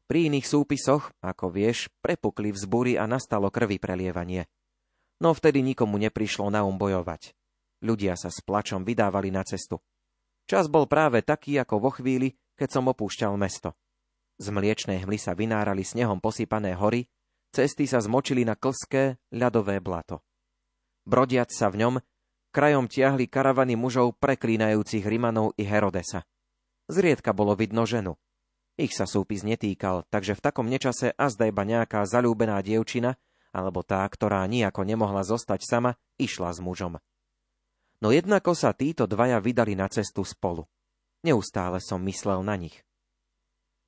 Pri 0.06 0.30
iných 0.30 0.46
súpisoch, 0.46 1.10
ako 1.26 1.50
vieš, 1.50 1.90
prepukli 2.00 2.54
vzbúry 2.54 2.94
a 2.96 3.10
nastalo 3.10 3.50
krvi 3.50 3.82
prelievanie. 3.82 4.46
No 5.18 5.34
vtedy 5.34 5.66
nikomu 5.66 5.98
neprišlo 5.98 6.54
na 6.54 6.62
um 6.62 6.78
bojovať. 6.78 7.34
Ľudia 7.82 8.13
sa 8.13 8.30
s 8.30 8.42
plačom 8.46 8.86
vydávali 8.86 9.34
na 9.34 9.42
cestu. 9.42 9.82
Čas 10.46 10.70
bol 10.70 10.86
práve 10.86 11.26
taký, 11.26 11.58
ako 11.58 11.82
vo 11.82 11.92
chvíli, 11.92 12.38
keď 12.54 12.70
som 12.80 12.86
opúšťal 12.90 13.34
mesto. 13.36 13.74
Z 14.38 14.54
mliečnej 14.54 15.02
hmly 15.02 15.18
sa 15.18 15.34
vynárali 15.34 15.82
snehom 15.82 16.22
posypané 16.22 16.78
hory, 16.78 17.10
cesty 17.50 17.90
sa 17.90 17.98
zmočili 17.98 18.46
na 18.46 18.54
klské, 18.54 19.18
ľadové 19.34 19.82
blato. 19.82 20.27
Brodiac 21.08 21.56
sa 21.56 21.72
v 21.72 21.88
ňom, 21.88 21.96
krajom 22.52 22.91
tiahli 22.91 23.32
karavany 23.32 23.80
mužov 23.80 24.20
preklínajúcich 24.20 25.08
Rimanov 25.08 25.56
i 25.56 25.63
Herodesa. 25.63 26.28
Zriedka 26.91 27.32
bolo 27.32 27.56
vidno 27.56 27.88
ženu. 27.88 28.20
Ich 28.76 28.91
sa 28.91 29.08
súpis 29.08 29.48
netýkal, 29.48 30.04
takže 30.12 30.36
v 30.36 30.43
takom 30.43 30.67
nečase 30.67 31.15
azda 31.15 31.48
iba 31.48 31.63
nejaká 31.63 32.04
zalúbená 32.04 32.60
dievčina, 32.60 33.15
alebo 33.56 33.88
tá, 33.88 34.04
ktorá 34.04 34.43
nijako 34.52 34.84
nemohla 34.84 35.24
zostať 35.24 35.63
sama, 35.63 35.96
išla 36.20 36.52
s 36.52 36.60
mužom. 36.60 37.00
No 38.04 38.12
jednako 38.12 38.52
sa 38.52 38.76
títo 38.76 39.08
dvaja 39.08 39.39
vydali 39.39 39.80
na 39.80 39.88
cestu 39.88 40.28
spolu. 40.28 40.67
Neustále 41.24 41.80
som 41.80 42.04
myslel 42.04 42.43
na 42.43 42.60
nich. 42.60 42.84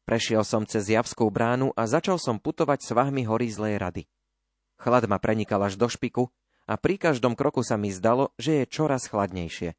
Prešiel 0.07 0.47
som 0.47 0.63
cez 0.63 0.87
Javskú 0.87 1.27
bránu 1.27 1.75
a 1.75 1.83
začal 1.83 2.15
som 2.15 2.39
putovať 2.39 2.79
svahmi 2.79 3.27
hory 3.27 3.51
zlej 3.51 3.75
rady. 3.75 4.03
Chlad 4.79 5.03
ma 5.11 5.19
prenikal 5.19 5.59
až 5.67 5.75
do 5.75 5.91
špiku 5.91 6.31
a 6.69 6.77
pri 6.77 7.01
každom 7.01 7.33
kroku 7.33 7.65
sa 7.65 7.81
mi 7.81 7.89
zdalo, 7.89 8.29
že 8.37 8.61
je 8.61 8.65
čoraz 8.69 9.09
chladnejšie. 9.09 9.73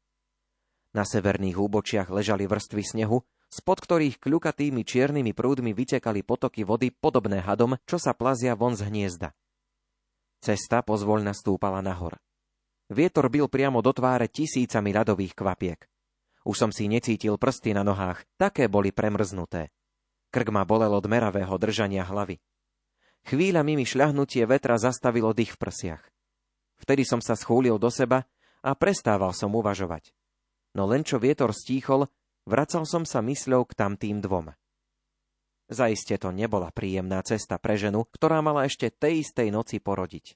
Na 0.91 1.07
severných 1.07 1.55
úbočiach 1.55 2.11
ležali 2.11 2.51
vrstvy 2.51 2.83
snehu, 2.83 3.23
spod 3.47 3.79
ktorých 3.79 4.19
kľukatými 4.19 4.83
čiernymi 4.83 5.31
prúdmi 5.31 5.71
vytekali 5.71 6.19
potoky 6.27 6.67
vody 6.67 6.91
podobné 6.91 7.39
hadom, 7.39 7.79
čo 7.87 7.95
sa 7.95 8.11
plazia 8.11 8.59
von 8.59 8.75
z 8.75 8.91
hniezda. 8.91 9.31
Cesta 10.43 10.83
pozvoľna 10.83 11.31
stúpala 11.31 11.79
nahor. 11.79 12.19
Vietor 12.91 13.31
bil 13.31 13.47
priamo 13.47 13.79
do 13.79 13.95
tváre 13.95 14.27
tisícami 14.27 14.91
ľadových 14.91 15.31
kvapiek. 15.31 15.79
Už 16.43 16.59
som 16.59 16.71
si 16.75 16.91
necítil 16.91 17.39
prsty 17.39 17.71
na 17.71 17.87
nohách, 17.87 18.27
také 18.35 18.67
boli 18.67 18.91
premrznuté. 18.91 19.71
Krk 20.27 20.51
ma 20.51 20.67
bolel 20.67 20.91
od 20.91 21.07
meravého 21.07 21.55
držania 21.55 22.03
hlavy. 22.03 22.35
Chvíľami 23.31 23.79
mi 23.79 23.85
šľahnutie 23.87 24.43
vetra 24.43 24.75
zastavilo 24.75 25.31
dých 25.31 25.55
v 25.55 25.61
prsiach. 25.61 26.03
Vtedy 26.81 27.05
som 27.05 27.21
sa 27.21 27.37
schúlil 27.37 27.77
do 27.77 27.93
seba 27.93 28.25
a 28.65 28.73
prestával 28.73 29.37
som 29.37 29.53
uvažovať. 29.53 30.17
No 30.73 30.89
len 30.89 31.05
čo 31.05 31.21
vietor 31.21 31.53
stíchol, 31.53 32.09
vracal 32.49 32.89
som 32.89 33.05
sa 33.05 33.21
mysľou 33.21 33.69
k 33.69 33.77
tamtým 33.77 34.17
dvom. 34.17 34.49
Zaiste 35.71 36.19
to 36.19 36.35
nebola 36.35 36.73
príjemná 36.73 37.23
cesta 37.23 37.55
pre 37.55 37.79
ženu, 37.79 38.03
ktorá 38.11 38.43
mala 38.43 38.67
ešte 38.67 38.91
tej 38.91 39.23
istej 39.23 39.55
noci 39.55 39.79
porodiť. 39.79 40.35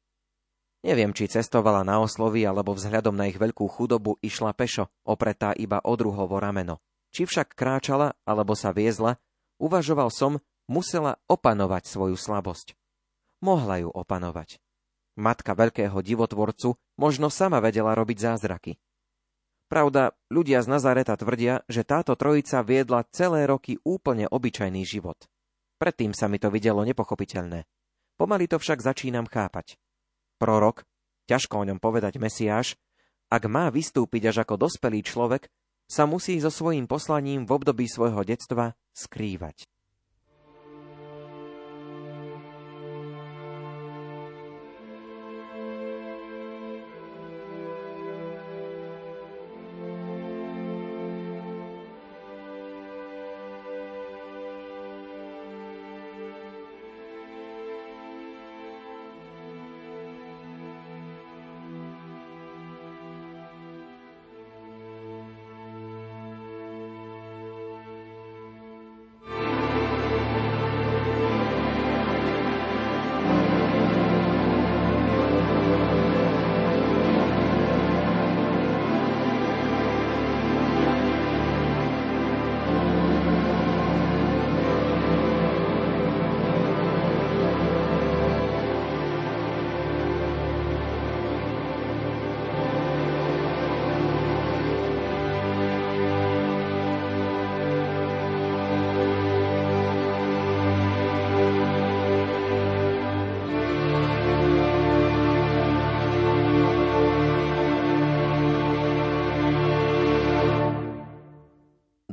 Neviem, 0.86 1.18
či 1.18 1.26
cestovala 1.26 1.82
na 1.82 1.98
oslovy, 1.98 2.46
alebo 2.46 2.78
vzhľadom 2.78 3.18
na 3.18 3.26
ich 3.26 3.42
veľkú 3.42 3.66
chudobu 3.66 4.22
išla 4.22 4.54
pešo, 4.54 4.88
opretá 5.02 5.52
iba 5.58 5.82
o 5.82 5.94
druhovo 5.98 6.38
rameno. 6.38 6.78
Či 7.10 7.26
však 7.26 7.58
kráčala, 7.58 8.14
alebo 8.22 8.54
sa 8.54 8.70
viezla, 8.70 9.18
uvažoval 9.58 10.14
som, 10.14 10.38
musela 10.70 11.18
opanovať 11.26 11.90
svoju 11.90 12.16
slabosť. 12.16 12.78
Mohla 13.42 13.82
ju 13.82 13.90
opanovať. 13.92 14.62
Matka 15.16 15.56
veľkého 15.56 15.96
divotvorcu 16.04 16.76
možno 17.00 17.32
sama 17.32 17.64
vedela 17.64 17.96
robiť 17.96 18.18
zázraky. 18.20 18.76
Pravda, 19.66 20.14
ľudia 20.30 20.62
z 20.62 20.68
Nazareta 20.70 21.18
tvrdia, 21.18 21.66
že 21.66 21.88
táto 21.88 22.14
trojica 22.14 22.62
viedla 22.62 23.08
celé 23.10 23.50
roky 23.50 23.82
úplne 23.82 24.30
obyčajný 24.30 24.86
život. 24.86 25.18
Predtým 25.82 26.14
sa 26.14 26.30
mi 26.30 26.38
to 26.38 26.54
videlo 26.54 26.86
nepochopiteľné. 26.86 27.66
Pomaly 28.16 28.46
to 28.48 28.62
však 28.62 28.80
začínam 28.80 29.28
chápať. 29.28 29.76
Prorok, 30.38 30.86
ťažko 31.28 31.64
o 31.64 31.68
ňom 31.68 31.80
povedať 31.82 32.22
Mesiáš, 32.22 32.78
ak 33.28 33.50
má 33.50 33.74
vystúpiť 33.74 34.30
až 34.32 34.46
ako 34.46 34.70
dospelý 34.70 35.02
človek, 35.02 35.50
sa 35.90 36.06
musí 36.06 36.38
so 36.38 36.54
svojím 36.54 36.86
poslaním 36.86 37.44
v 37.46 37.58
období 37.58 37.90
svojho 37.90 38.22
detstva 38.22 38.78
skrývať. 38.94 39.66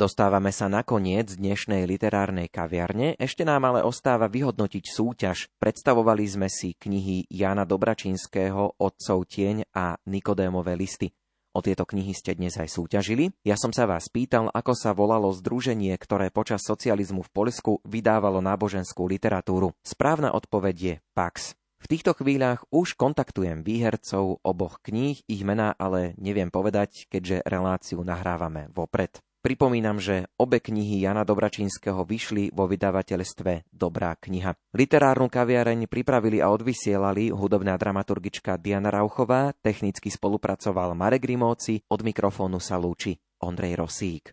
Dostávame 0.02 0.50
sa 0.50 0.66
na 0.66 0.82
koniec 0.82 1.38
dnešnej 1.38 1.86
literárnej 1.86 2.50
kaviarne, 2.50 3.14
ešte 3.22 3.46
nám 3.46 3.70
ale 3.70 3.86
ostáva 3.86 4.26
vyhodnotiť 4.26 4.82
súťaž. 4.90 5.46
Predstavovali 5.62 6.26
sme 6.26 6.50
si 6.50 6.74
knihy 6.74 7.30
Jana 7.30 7.62
Dobračinského, 7.62 8.82
Otcov 8.82 9.30
tieň 9.30 9.70
a 9.70 9.94
Nikodémové 10.10 10.74
listy. 10.74 11.14
O 11.54 11.62
tieto 11.62 11.86
knihy 11.86 12.18
ste 12.18 12.34
dnes 12.34 12.58
aj 12.58 12.74
súťažili. 12.74 13.30
Ja 13.46 13.54
som 13.54 13.70
sa 13.70 13.86
vás 13.86 14.10
pýtal, 14.10 14.50
ako 14.50 14.74
sa 14.74 14.90
volalo 14.90 15.30
združenie, 15.30 15.94
ktoré 15.94 16.34
počas 16.34 16.66
socializmu 16.66 17.22
v 17.22 17.30
Polsku 17.30 17.78
vydávalo 17.86 18.42
náboženskú 18.42 19.06
literatúru. 19.06 19.70
Správna 19.86 20.34
odpoveď 20.34 20.76
je 20.82 20.94
Pax. 21.14 21.54
V 21.78 21.86
týchto 21.86 22.18
chvíľach 22.18 22.66
už 22.74 22.98
kontaktujem 22.98 23.62
výhercov 23.62 24.42
oboch 24.42 24.82
kníh, 24.82 25.22
ich 25.30 25.46
mená 25.46 25.78
ale 25.78 26.18
neviem 26.18 26.50
povedať, 26.50 27.06
keďže 27.06 27.46
reláciu 27.46 28.02
nahrávame 28.02 28.66
vopred. 28.74 29.22
Pripomínam, 29.42 29.98
že 29.98 30.30
obe 30.38 30.62
knihy 30.62 31.02
Jana 31.02 31.26
Dobračínskeho 31.26 32.06
vyšli 32.06 32.54
vo 32.54 32.70
vydavateľstve 32.70 33.74
Dobrá 33.74 34.14
kniha. 34.14 34.54
Literárnu 34.70 35.26
kaviareň 35.26 35.90
pripravili 35.90 36.38
a 36.38 36.46
odvysielali 36.54 37.34
hudobná 37.34 37.74
dramaturgička 37.74 38.54
Diana 38.54 38.94
Rauchová, 38.94 39.50
technicky 39.58 40.14
spolupracoval 40.14 40.94
Marek 40.94 41.26
Rimóci, 41.26 41.82
od 41.90 42.06
mikrofónu 42.06 42.62
sa 42.62 42.78
lúči 42.78 43.18
Ondrej 43.42 43.82
Rosík. 43.82 44.30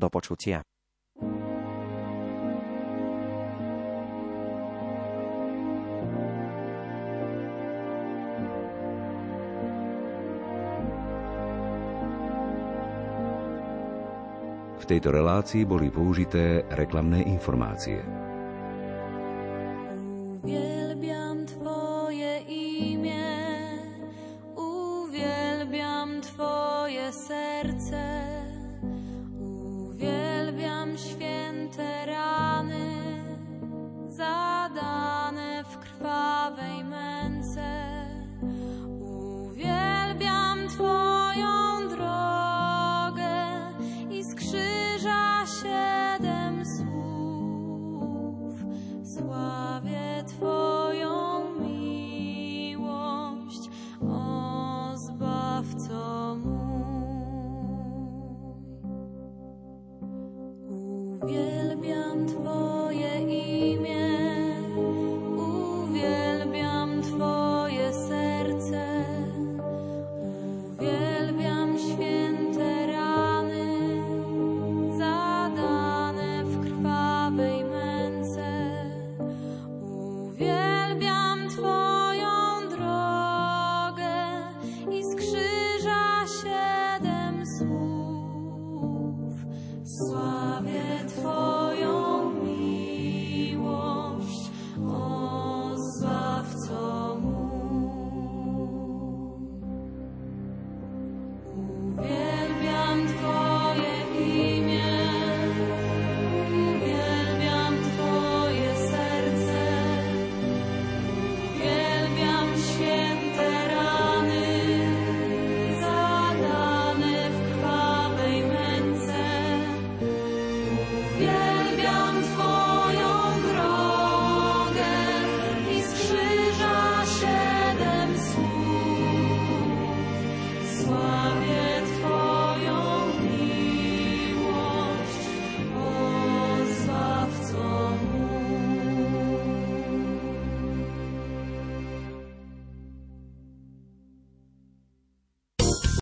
Do 0.00 0.08
počutia. 0.08 0.64
V 1.20 1.45
tejto 14.86 15.10
relácii 15.10 15.66
boli 15.66 15.90
použité 15.90 16.62
reklamné 16.70 17.26
informácie. 17.26 17.98
Uwielbiam 20.38 21.42
Twoje 21.46 22.46
imię, 22.46 23.26
uwielbiam 24.54 26.22
Twoje 26.22 27.10
serce, 27.12 28.06
uwielbiam 29.42 30.94
święte 30.94 32.06